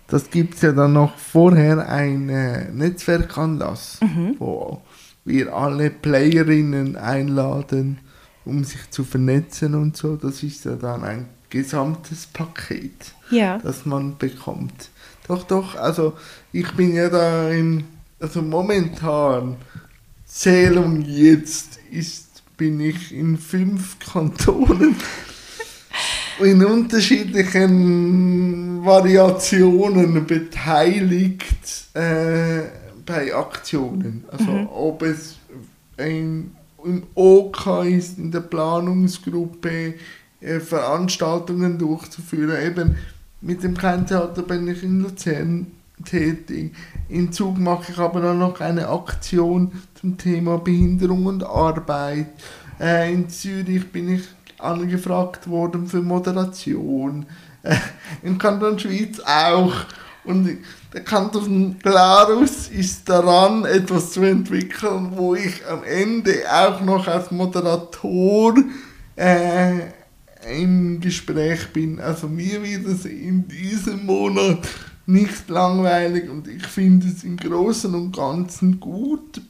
[0.09, 4.37] das gibt es ja dann noch vorher einen Netzwerkanlass, mhm.
[4.38, 4.83] wo
[5.26, 7.98] wir alle Playerinnen einladen,
[8.44, 10.16] um sich zu vernetzen und so.
[10.16, 13.58] Das ist ja dann ein gesamtes Paket, ja.
[13.58, 14.90] das man bekommt.
[15.28, 16.14] Doch, doch, also
[16.52, 17.84] ich bin ja da im,
[18.20, 19.56] also momentan
[20.24, 24.96] Zählung jetzt ist, bin ich in fünf Kantonen
[26.38, 34.24] in unterschiedlichen Variationen beteiligt äh, bei Aktionen.
[34.30, 34.68] Also mhm.
[34.68, 35.36] ob es
[35.96, 39.94] ein, im OK ist, in der Planungsgruppe,
[40.40, 42.62] äh, Veranstaltungen durchzuführen.
[42.62, 42.96] Eben
[43.40, 45.68] mit dem Kleintheater bin ich in Luzern
[46.04, 46.74] tätig.
[47.08, 52.26] In Zug mache ich aber dann noch eine Aktion zum Thema Behinderung und Arbeit.
[52.78, 54.22] Äh, in Zürich bin ich
[54.58, 57.26] angefragt worden für Moderation.
[57.62, 57.76] Äh,
[58.22, 59.74] in Kanton Schweiz auch.
[60.24, 60.58] Und
[60.92, 67.31] der Kanton Glarus ist daran, etwas zu entwickeln, wo ich am Ende auch noch als
[67.31, 68.55] Moderator
[69.16, 69.81] äh,
[70.59, 72.01] im Gespräch bin.
[72.01, 74.61] Also mir wird es in diesem Monat
[75.07, 79.40] nicht langweilig und ich finde es im Großen und Ganzen gut.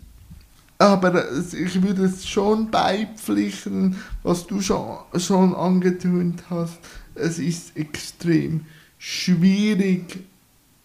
[0.79, 6.79] Aber ich würde es schon beipflichten, was du schon, schon angetönt hast.
[7.15, 8.67] Es ist extrem
[8.99, 10.19] schwierig,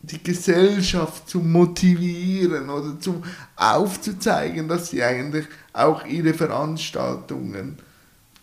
[0.04, 3.22] die Gesellschaft zu motivieren oder zu
[3.56, 7.78] aufzuzeigen, dass sie eigentlich auch ihre Veranstaltungen,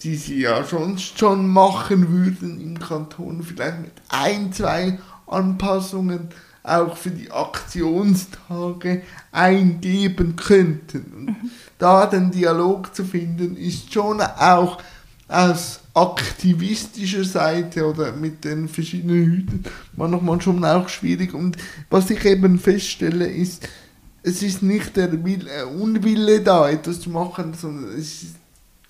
[0.02, 6.28] die sie ja schon, schon machen würden im Kanton, vielleicht mit ein, zwei Anpassungen
[6.62, 11.12] auch für die Aktionstage eingeben könnten.
[11.16, 11.50] Und mhm.
[11.78, 14.78] da den Dialog zu finden, ist schon auch
[15.28, 19.64] aus aktivistischer Seite oder mit den verschiedenen Hüten
[19.96, 21.34] manchmal schon auch schwierig.
[21.34, 21.56] Und
[21.90, 23.68] was ich eben feststelle, ist,
[24.22, 28.34] es ist nicht der Wille, äh, Unwille da, etwas zu machen, sondern es ist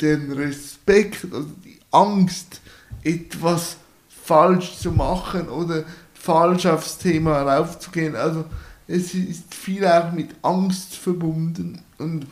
[0.00, 2.60] der Respekt, also die Angst,
[3.02, 3.76] etwas
[4.24, 8.16] falsch zu machen oder falsch aufs Thema raufzugehen.
[8.16, 8.44] Also
[8.86, 12.26] es ist viel auch mit Angst verbunden und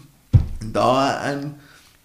[0.72, 1.54] da ein,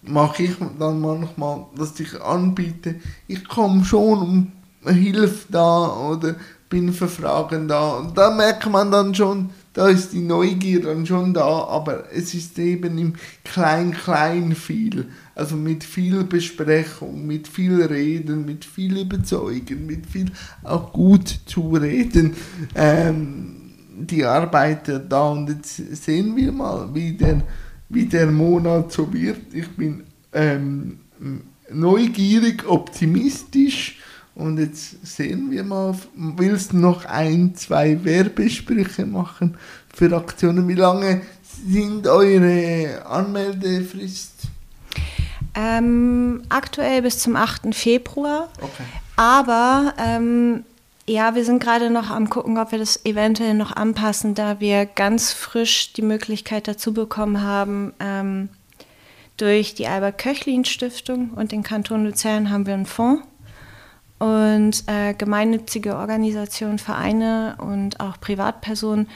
[0.02, 2.96] mache ich dann manchmal, dass ich anbiete,
[3.28, 4.52] ich komme schon um
[4.84, 6.34] Hilfe da oder
[6.68, 11.06] bin für Fragen da und da merkt man dann schon, da ist die Neugier dann
[11.06, 15.06] schon da, aber es ist eben im Klein-Klein viel.
[15.34, 20.30] Also mit viel Besprechung, mit viel Reden, mit viel Überzeugen, mit viel
[20.62, 22.34] auch gut zu reden.
[22.74, 23.56] Ähm,
[23.98, 27.42] die Arbeit da und jetzt sehen wir mal, wie der,
[27.92, 29.52] wie der Monat so wird.
[29.52, 31.00] Ich bin ähm,
[31.70, 33.98] neugierig, optimistisch.
[34.34, 39.58] Und jetzt sehen wir mal, willst du noch ein, zwei Werbesprüche machen
[39.94, 40.66] für Aktionen?
[40.68, 41.20] Wie lange
[41.68, 44.32] sind eure Anmeldefrist?
[45.54, 47.74] Ähm, aktuell bis zum 8.
[47.74, 48.48] Februar.
[48.58, 48.84] Okay.
[49.16, 50.64] Aber ähm,
[51.06, 54.86] ja, wir sind gerade noch am gucken, ob wir das eventuell noch anpassen, da wir
[54.86, 58.48] ganz frisch die Möglichkeit dazu bekommen haben, ähm,
[59.36, 63.24] durch die Albert-Köchlin-Stiftung und den Kanton Luzern haben wir einen Fonds.
[64.18, 69.08] Und äh, gemeinnützige Organisationen, Vereine und auch Privatpersonen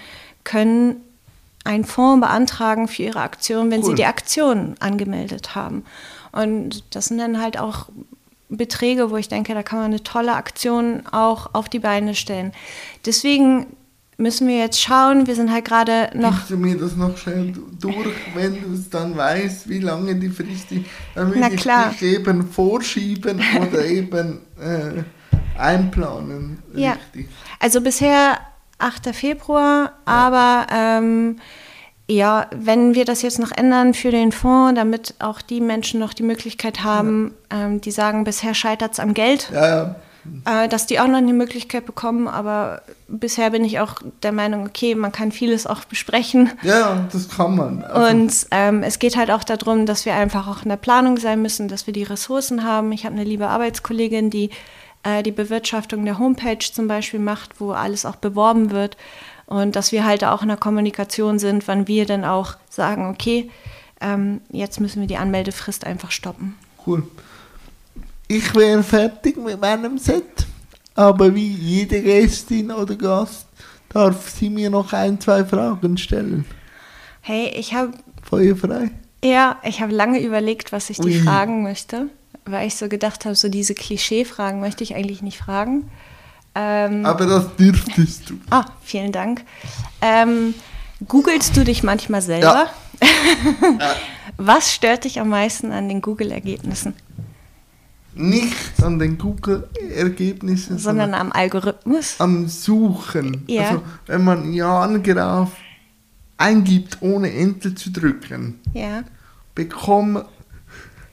[0.43, 0.97] können
[1.62, 3.91] einen Fonds beantragen für ihre Aktion, wenn cool.
[3.91, 5.84] sie die Aktion angemeldet haben.
[6.32, 7.87] Und das sind dann halt auch
[8.49, 12.53] Beträge, wo ich denke, da kann man eine tolle Aktion auch auf die Beine stellen.
[13.05, 13.66] Deswegen
[14.18, 16.32] müssen wir jetzt schauen, wir sind halt gerade noch...
[16.32, 20.30] Gibst du mir das noch schnell durch, wenn du es dann weißt, wie lange die
[20.30, 20.84] Frist ist,
[21.14, 21.90] damit Na klar.
[21.92, 25.03] ich dich eben vorschieben oder eben äh,
[25.59, 26.59] einplanen.
[26.74, 27.28] Ja, richtig.
[27.61, 28.38] also bisher
[28.78, 29.14] 8.
[29.14, 29.92] Februar, ja.
[30.07, 30.66] aber...
[30.72, 31.40] Ähm,
[32.09, 36.15] ja, wenn wir das jetzt noch ändern für den Fonds, damit auch die Menschen noch
[36.15, 37.67] die Möglichkeit haben, ja.
[37.67, 39.97] ähm, die sagen, bisher scheitert es am Geld, ja, ja.
[40.45, 42.29] Äh, dass die auch noch eine Möglichkeit bekommen.
[42.29, 46.51] Aber bisher bin ich auch der Meinung, okay, man kann vieles auch besprechen.
[46.63, 47.85] Ja, das kann man.
[47.85, 51.17] Also Und ähm, es geht halt auch darum, dass wir einfach auch in der Planung
[51.17, 52.93] sein müssen, dass wir die Ressourcen haben.
[52.93, 54.51] Ich habe eine liebe Arbeitskollegin, die
[55.03, 58.97] äh, die Bewirtschaftung der Homepage zum Beispiel macht, wo alles auch beworben wird
[59.47, 63.51] und dass wir halt auch in der Kommunikation sind, wann wir dann auch sagen, okay,
[64.01, 66.55] ähm, jetzt müssen wir die Anmeldefrist einfach stoppen.
[66.86, 67.05] Cool.
[68.28, 70.47] Ich wäre fertig mit meinem Set,
[70.94, 73.47] aber wie jede Gästin oder Gast
[73.88, 76.44] darf sie mir noch ein, zwei Fragen stellen.
[77.22, 77.92] Hey, ich habe...
[78.22, 78.90] Feuerfrei?
[79.24, 82.09] Ja, ich habe lange überlegt, was ich dir fragen möchte,
[82.44, 85.90] weil ich so gedacht habe, so diese Klischee-Fragen möchte ich eigentlich nicht fragen.
[86.59, 88.39] Ähm, Aber das dürftest du.
[88.49, 89.45] Ah, vielen Dank.
[90.01, 90.55] Ähm,
[91.07, 92.67] googelst du dich manchmal selber?
[93.79, 93.95] Ja.
[94.39, 96.95] Was stört dich am meisten an den Google-Ergebnissen?
[98.15, 102.17] Nicht an den Google-Ergebnissen, sondern, sondern, am Algorithmus.
[102.19, 103.45] Am Suchen.
[103.47, 103.69] Ja.
[103.69, 105.53] Also, wenn man Jan Graf
[106.39, 109.03] eingibt, ohne Enter zu drücken, ja.
[109.55, 110.25] bekommt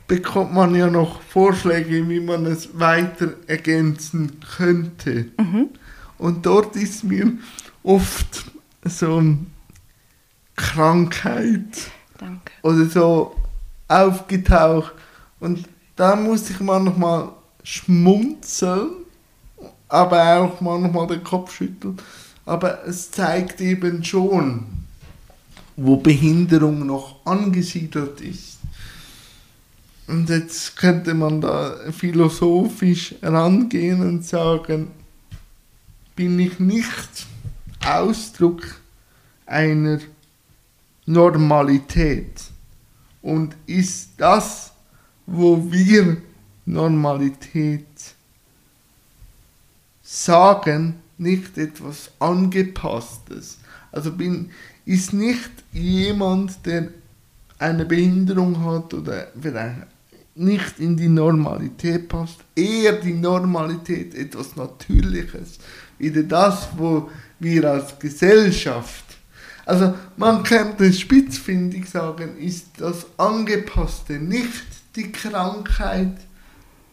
[0.07, 5.27] bekommt man ja noch Vorschläge, wie man es weiter ergänzen könnte.
[5.37, 5.69] Mhm.
[6.17, 7.33] Und dort ist mir
[7.83, 8.45] oft
[8.85, 9.37] so eine
[10.55, 12.51] Krankheit Danke.
[12.61, 13.35] oder so
[13.87, 14.93] aufgetaucht.
[15.39, 17.29] Und da muss ich manchmal
[17.63, 18.91] schmunzeln,
[19.87, 21.97] aber auch manchmal den Kopf schütteln.
[22.45, 24.65] Aber es zeigt eben schon,
[25.75, 28.57] wo Behinderung noch angesiedelt ist.
[30.07, 34.91] Und jetzt könnte man da philosophisch rangehen und sagen,
[36.15, 37.25] bin ich nicht
[37.85, 38.61] Ausdruck
[39.45, 39.99] einer
[41.05, 42.43] Normalität?
[43.21, 44.73] Und ist das,
[45.25, 46.17] wo wir
[46.65, 47.87] Normalität
[50.01, 53.57] sagen, nicht etwas Angepasstes?
[53.91, 54.51] Also bin,
[54.85, 56.89] ist nicht jemand, der
[57.57, 59.92] eine Behinderung hat oder vielleicht
[60.35, 65.59] nicht in die Normalität passt, eher die Normalität etwas Natürliches,
[65.97, 67.09] wieder das, wo
[67.39, 69.03] wir als Gesellschaft,
[69.65, 74.65] also man könnte spitzfindig sagen, ist das Angepasste nicht
[74.95, 76.17] die Krankheit,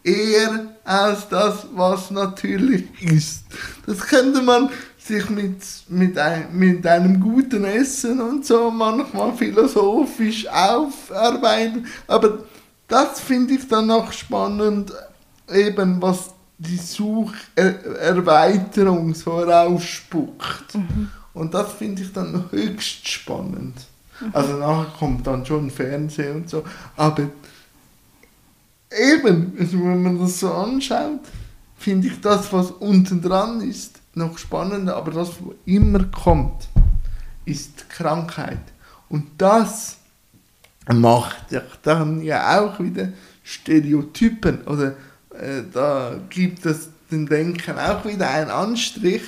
[0.03, 3.43] eher als das, was natürlich ist.
[3.85, 5.57] Das könnte man sich mit,
[5.89, 12.45] mit, ein, mit einem guten Essen und so manchmal philosophisch aufarbeiten, aber
[12.91, 14.93] das finde ich dann noch spannend,
[15.49, 20.75] eben was die Sucherweiterung so rausspuckt.
[20.75, 21.09] Mhm.
[21.33, 23.75] Und das finde ich dann höchst spannend.
[24.19, 24.31] Mhm.
[24.33, 26.65] Also nachher kommt dann schon Fernsehen und so.
[26.97, 27.29] Aber
[28.91, 31.21] eben, also wenn man das so anschaut,
[31.77, 34.97] finde ich das, was unten dran ist, noch spannender.
[34.97, 36.67] Aber das, was immer kommt,
[37.45, 38.59] ist Krankheit.
[39.07, 40.00] Und das
[40.87, 43.09] macht ja dann ja auch wieder
[43.43, 44.95] Stereotypen oder
[45.33, 49.23] äh, da gibt es dem Denken auch wieder einen Anstrich,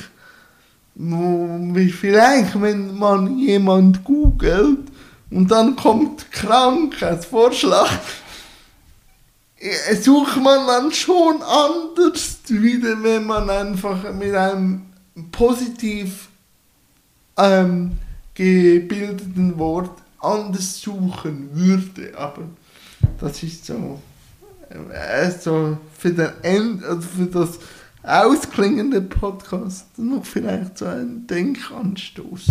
[0.95, 4.80] wo vielleicht, wenn man jemand googelt
[5.30, 7.99] und dann kommt Krankheitsvorschlag,
[9.60, 14.84] äh, sucht man dann schon anders wieder, wenn man einfach mit einem
[15.32, 16.28] positiv
[17.38, 17.97] ähm,
[18.36, 22.18] gebildeten Wort anders suchen würde.
[22.18, 22.44] Aber
[23.20, 24.00] das ist so
[24.70, 27.60] äh, so für, den End, also für das
[28.02, 32.48] ausklingende Podcast noch vielleicht so ein Denkanstoß.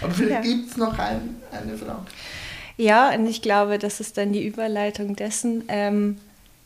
[0.00, 0.52] Aber vielleicht ja.
[0.52, 2.06] gibt es noch ein, eine Frage.
[2.76, 5.64] Ja, und ich glaube, das ist dann die Überleitung dessen.
[5.68, 6.18] Ähm,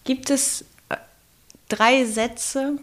[0.04, 0.96] gibt es äh,
[1.68, 2.78] drei Sätze,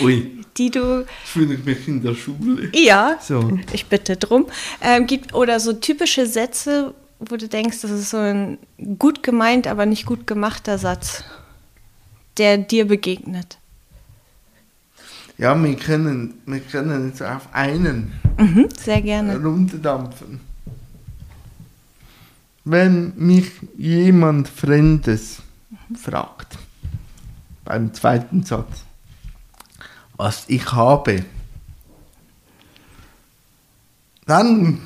[0.00, 0.44] Ui.
[0.56, 1.06] die du.
[1.24, 2.70] Fühle ich mich in der Schule.
[2.74, 3.58] Ja, so.
[3.72, 4.46] ich bitte drum.
[4.80, 8.58] Ähm, gibt, oder so typische Sätze, wo du denkst, das ist so ein
[8.98, 11.24] gut gemeint, aber nicht gut gemachter Satz,
[12.38, 13.58] der dir begegnet.
[15.36, 19.36] Ja, wir können, wir können jetzt auf einen mhm, sehr gerne.
[19.36, 20.40] runterdampfen.
[22.64, 25.96] Wenn mich jemand Fremdes mhm.
[25.96, 26.56] fragt,
[27.64, 28.83] beim zweiten Satz,
[30.16, 31.24] was ich habe,
[34.26, 34.80] dann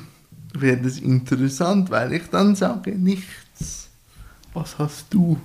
[0.53, 3.89] wird es interessant, weil ich dann sage nichts.
[4.53, 5.39] Was hast du?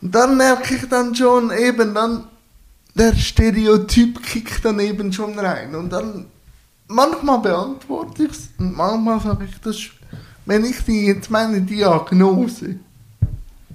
[0.00, 2.24] Und dann merke ich dann schon eben, dann
[2.94, 5.74] der Stereotyp kickt dann eben schon rein.
[5.74, 6.26] Und dann
[6.88, 9.78] manchmal beantworte ich es und manchmal sage ich das,
[10.44, 12.76] wenn ich dir jetzt meine Diagnose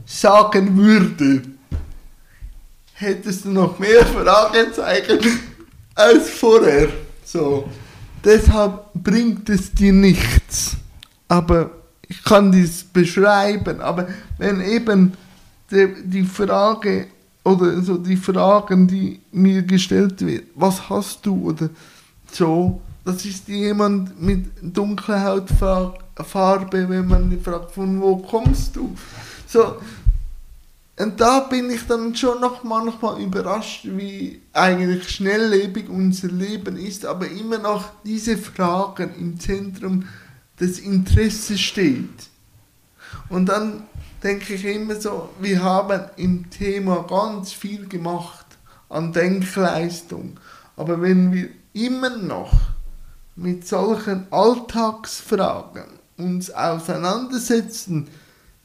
[0.06, 1.44] sagen würde,
[3.00, 5.20] hättest du noch mehr Fragezeichen
[5.94, 6.90] als vorher.
[7.24, 7.70] So.
[8.24, 10.76] Deshalb bringt es dir nichts.
[11.28, 11.70] Aber
[12.08, 13.82] ich kann dies beschreiben.
[13.82, 15.14] Aber wenn eben
[15.70, 17.08] die, die Frage
[17.44, 21.70] oder so die Fragen, die mir gestellt werden, was hast du oder
[22.32, 28.96] so, das ist jemand mit dunkler Hautfarbe, wenn man fragt, von wo kommst du?
[29.48, 29.78] So,
[31.00, 37.06] und da bin ich dann schon noch manchmal überrascht, wie eigentlich schnelllebig unser Leben ist,
[37.06, 40.08] aber immer noch diese Fragen im Zentrum
[40.60, 42.30] des Interesses steht.
[43.30, 43.84] Und dann
[44.24, 48.46] denke ich immer so, wir haben im Thema ganz viel gemacht
[48.90, 50.40] an Denkleistung.
[50.76, 52.54] Aber wenn wir immer noch
[53.36, 55.86] mit solchen Alltagsfragen
[56.18, 58.08] uns auseinandersetzen,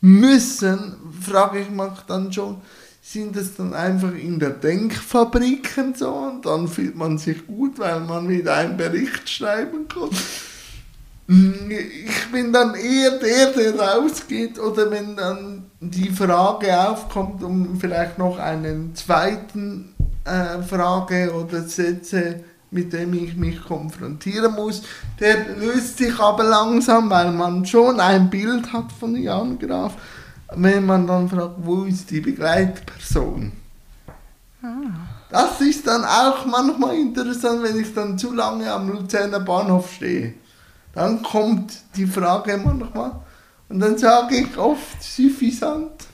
[0.03, 2.61] müssen, frage ich mich dann schon,
[3.01, 7.79] sind es dann einfach in der Denkfabrik und so und dann fühlt man sich gut,
[7.79, 10.11] weil man wieder einen Bericht schreiben kann.
[11.29, 18.19] Ich bin dann eher der, der rausgeht oder wenn dann die Frage aufkommt, um vielleicht
[18.19, 19.95] noch einen zweiten
[20.25, 22.41] äh, Frage oder Sätze
[22.73, 24.83] mit dem ich mich konfrontieren muss.
[25.21, 29.95] Der löst sich aber langsam, weil man schon ein Bild hat von Jan Graf,
[30.55, 33.53] wenn man dann fragt, wo ist die Begleitperson?
[34.63, 34.69] Ah.
[35.31, 40.35] Das ist dann auch manchmal interessant, wenn ich dann zu lange am Luzerner Bahnhof stehe.
[40.95, 43.13] Dann kommt die Frage manchmal
[43.69, 46.07] und dann sage ich oft suffisant,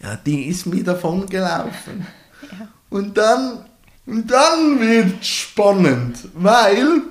[0.00, 2.06] ja, die ist mir davon gelaufen.
[2.42, 2.68] Ja.
[2.90, 3.67] Und dann
[4.08, 7.02] und dann wird spannend, weil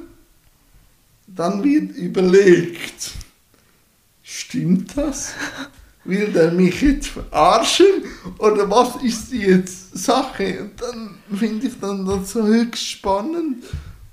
[1.28, 3.12] dann wird überlegt,
[4.24, 5.34] stimmt das?
[6.06, 7.86] Will der mich jetzt verarschen?
[8.40, 10.62] Oder was ist jetzt Sache?
[10.62, 13.64] Und dann finde ich dann das so höchst spannend.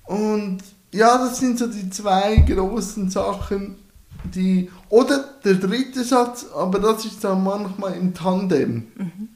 [0.05, 0.59] Und
[0.93, 3.76] ja, das sind so die zwei großen Sachen,
[4.24, 4.70] die.
[4.91, 8.89] Oder der dritte Satz, aber das ist dann manchmal im Tandem.
[8.95, 9.28] Mhm.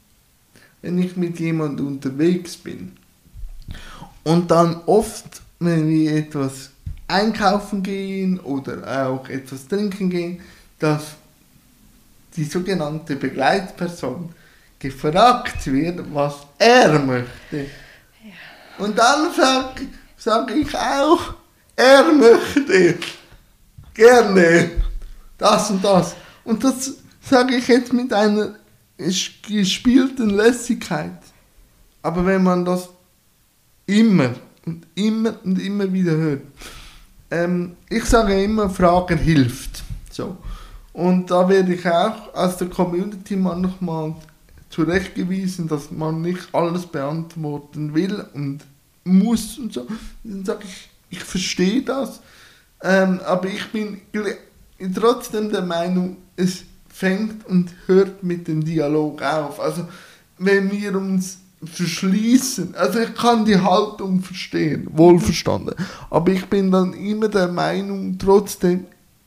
[0.83, 2.91] Wenn ich mit jemandem unterwegs bin
[4.23, 6.69] und dann oft, wenn wir etwas
[7.07, 10.41] einkaufen gehen oder auch etwas trinken gehen,
[10.77, 11.03] dass
[12.35, 14.33] die sogenannte Begleitperson
[14.77, 17.65] gefragt wird, was er möchte.
[18.77, 21.33] Und dann sage sag ich auch,
[21.75, 22.97] er möchte
[23.93, 24.71] gerne
[25.37, 26.15] das und das.
[26.43, 28.55] Und das sage ich jetzt mit einer
[29.47, 31.19] gespielten Lässigkeit.
[32.01, 32.89] Aber wenn man das
[33.89, 34.35] immer
[34.65, 36.41] und immer und immer wieder hört.
[37.31, 39.83] Ähm, ich sage immer, Fragen hilft.
[40.11, 40.37] So.
[40.93, 44.15] Und da werde ich auch aus der Community manchmal
[44.69, 48.59] zurechtgewiesen, dass man nicht alles beantworten will und
[49.03, 49.87] muss und so.
[50.23, 52.21] Dann sage ich, ich verstehe das,
[52.83, 54.01] ähm, aber ich bin
[54.93, 59.59] trotzdem der Meinung, es fängt und hört mit dem Dialog auf.
[59.59, 59.87] Also
[60.37, 62.75] wenn wir uns verschließen.
[62.75, 65.75] Also ich kann die Haltung verstehen, wohlverstanden.
[66.09, 68.85] Aber ich bin dann immer der Meinung, trotzdem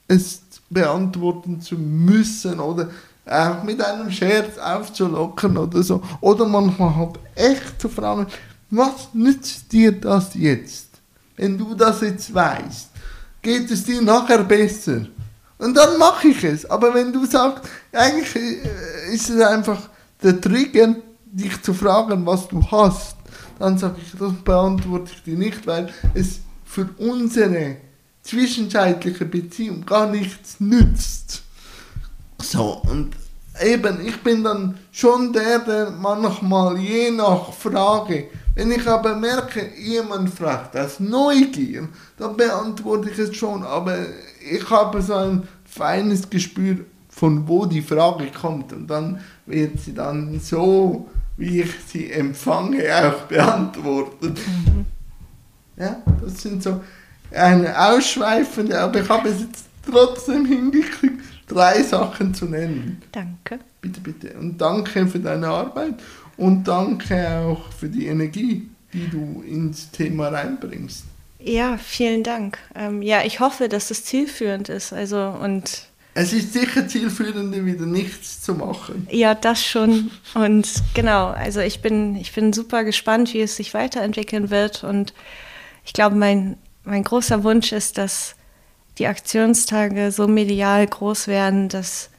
[0.08, 2.88] es beantworten zu müssen oder
[3.26, 6.02] auch mit einem Scherz aufzulocken oder so.
[6.20, 8.26] Oder manchmal halt echt zu fragen,
[8.70, 10.88] was nützt dir das jetzt?
[11.36, 12.90] Wenn du das jetzt weißt,
[13.42, 15.06] geht es dir nachher besser?
[15.58, 16.68] Und dann mache ich es.
[16.68, 19.78] Aber wenn du sagst, eigentlich äh, ist es einfach
[20.22, 20.96] der Trigger,
[21.32, 23.16] dich zu fragen, was du hast,
[23.58, 27.76] dann sage ich, das beantworte ich dir nicht, weil es für unsere
[28.22, 31.42] zwischenzeitliche Beziehung gar nichts nützt.
[32.40, 33.16] So, und
[33.64, 39.70] eben, ich bin dann schon der, der manchmal je nach Frage, wenn ich aber merke,
[39.78, 43.96] jemand fragt aus Neugier, dann beantworte ich es schon, aber
[44.50, 46.76] ich habe so ein feines Gespür,
[47.08, 52.84] von wo die Frage kommt und dann wird sie dann so, wie ich sie empfange,
[52.94, 54.38] auch beantwortet.
[54.46, 54.86] Mhm.
[55.76, 56.80] Ja, das sind so
[57.30, 63.02] eine ausschweifende, aber ich habe es jetzt trotzdem hingekriegt, drei Sachen zu nennen.
[63.10, 63.58] Danke.
[63.80, 64.34] Bitte, bitte.
[64.38, 65.94] Und danke für deine Arbeit
[66.36, 71.04] und danke auch für die Energie, die du ins Thema reinbringst.
[71.40, 72.58] Ja, vielen Dank.
[72.74, 74.92] Ähm, ja, ich hoffe, dass es zielführend ist.
[74.92, 79.06] Also und es ist sicher zielführender, wieder nichts zu machen.
[79.10, 80.10] Ja, das schon.
[80.34, 84.84] Und genau, also ich bin, ich bin super gespannt, wie es sich weiterentwickeln wird.
[84.84, 85.14] Und
[85.84, 88.36] ich glaube, mein, mein großer Wunsch ist, dass
[88.98, 92.10] die Aktionstage so medial groß werden, dass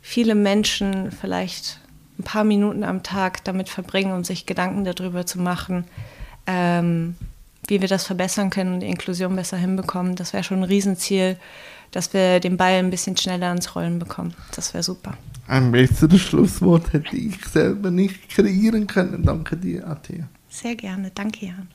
[0.00, 1.78] viele Menschen vielleicht
[2.18, 5.84] ein paar Minuten am Tag damit verbringen, um sich Gedanken darüber zu machen,
[6.48, 7.14] ähm,
[7.68, 10.16] wie wir das verbessern können und Inklusion besser hinbekommen.
[10.16, 11.36] Das wäre schon ein Riesenziel,
[11.92, 14.34] dass wir den Ball ein bisschen schneller ans Rollen bekommen.
[14.54, 15.16] Das wäre super.
[15.46, 19.22] Ein besseres Schlusswort hätte ich selber nicht kreieren können.
[19.22, 20.28] Danke dir, Athea.
[20.48, 21.10] Sehr gerne.
[21.14, 21.68] Danke, Jan.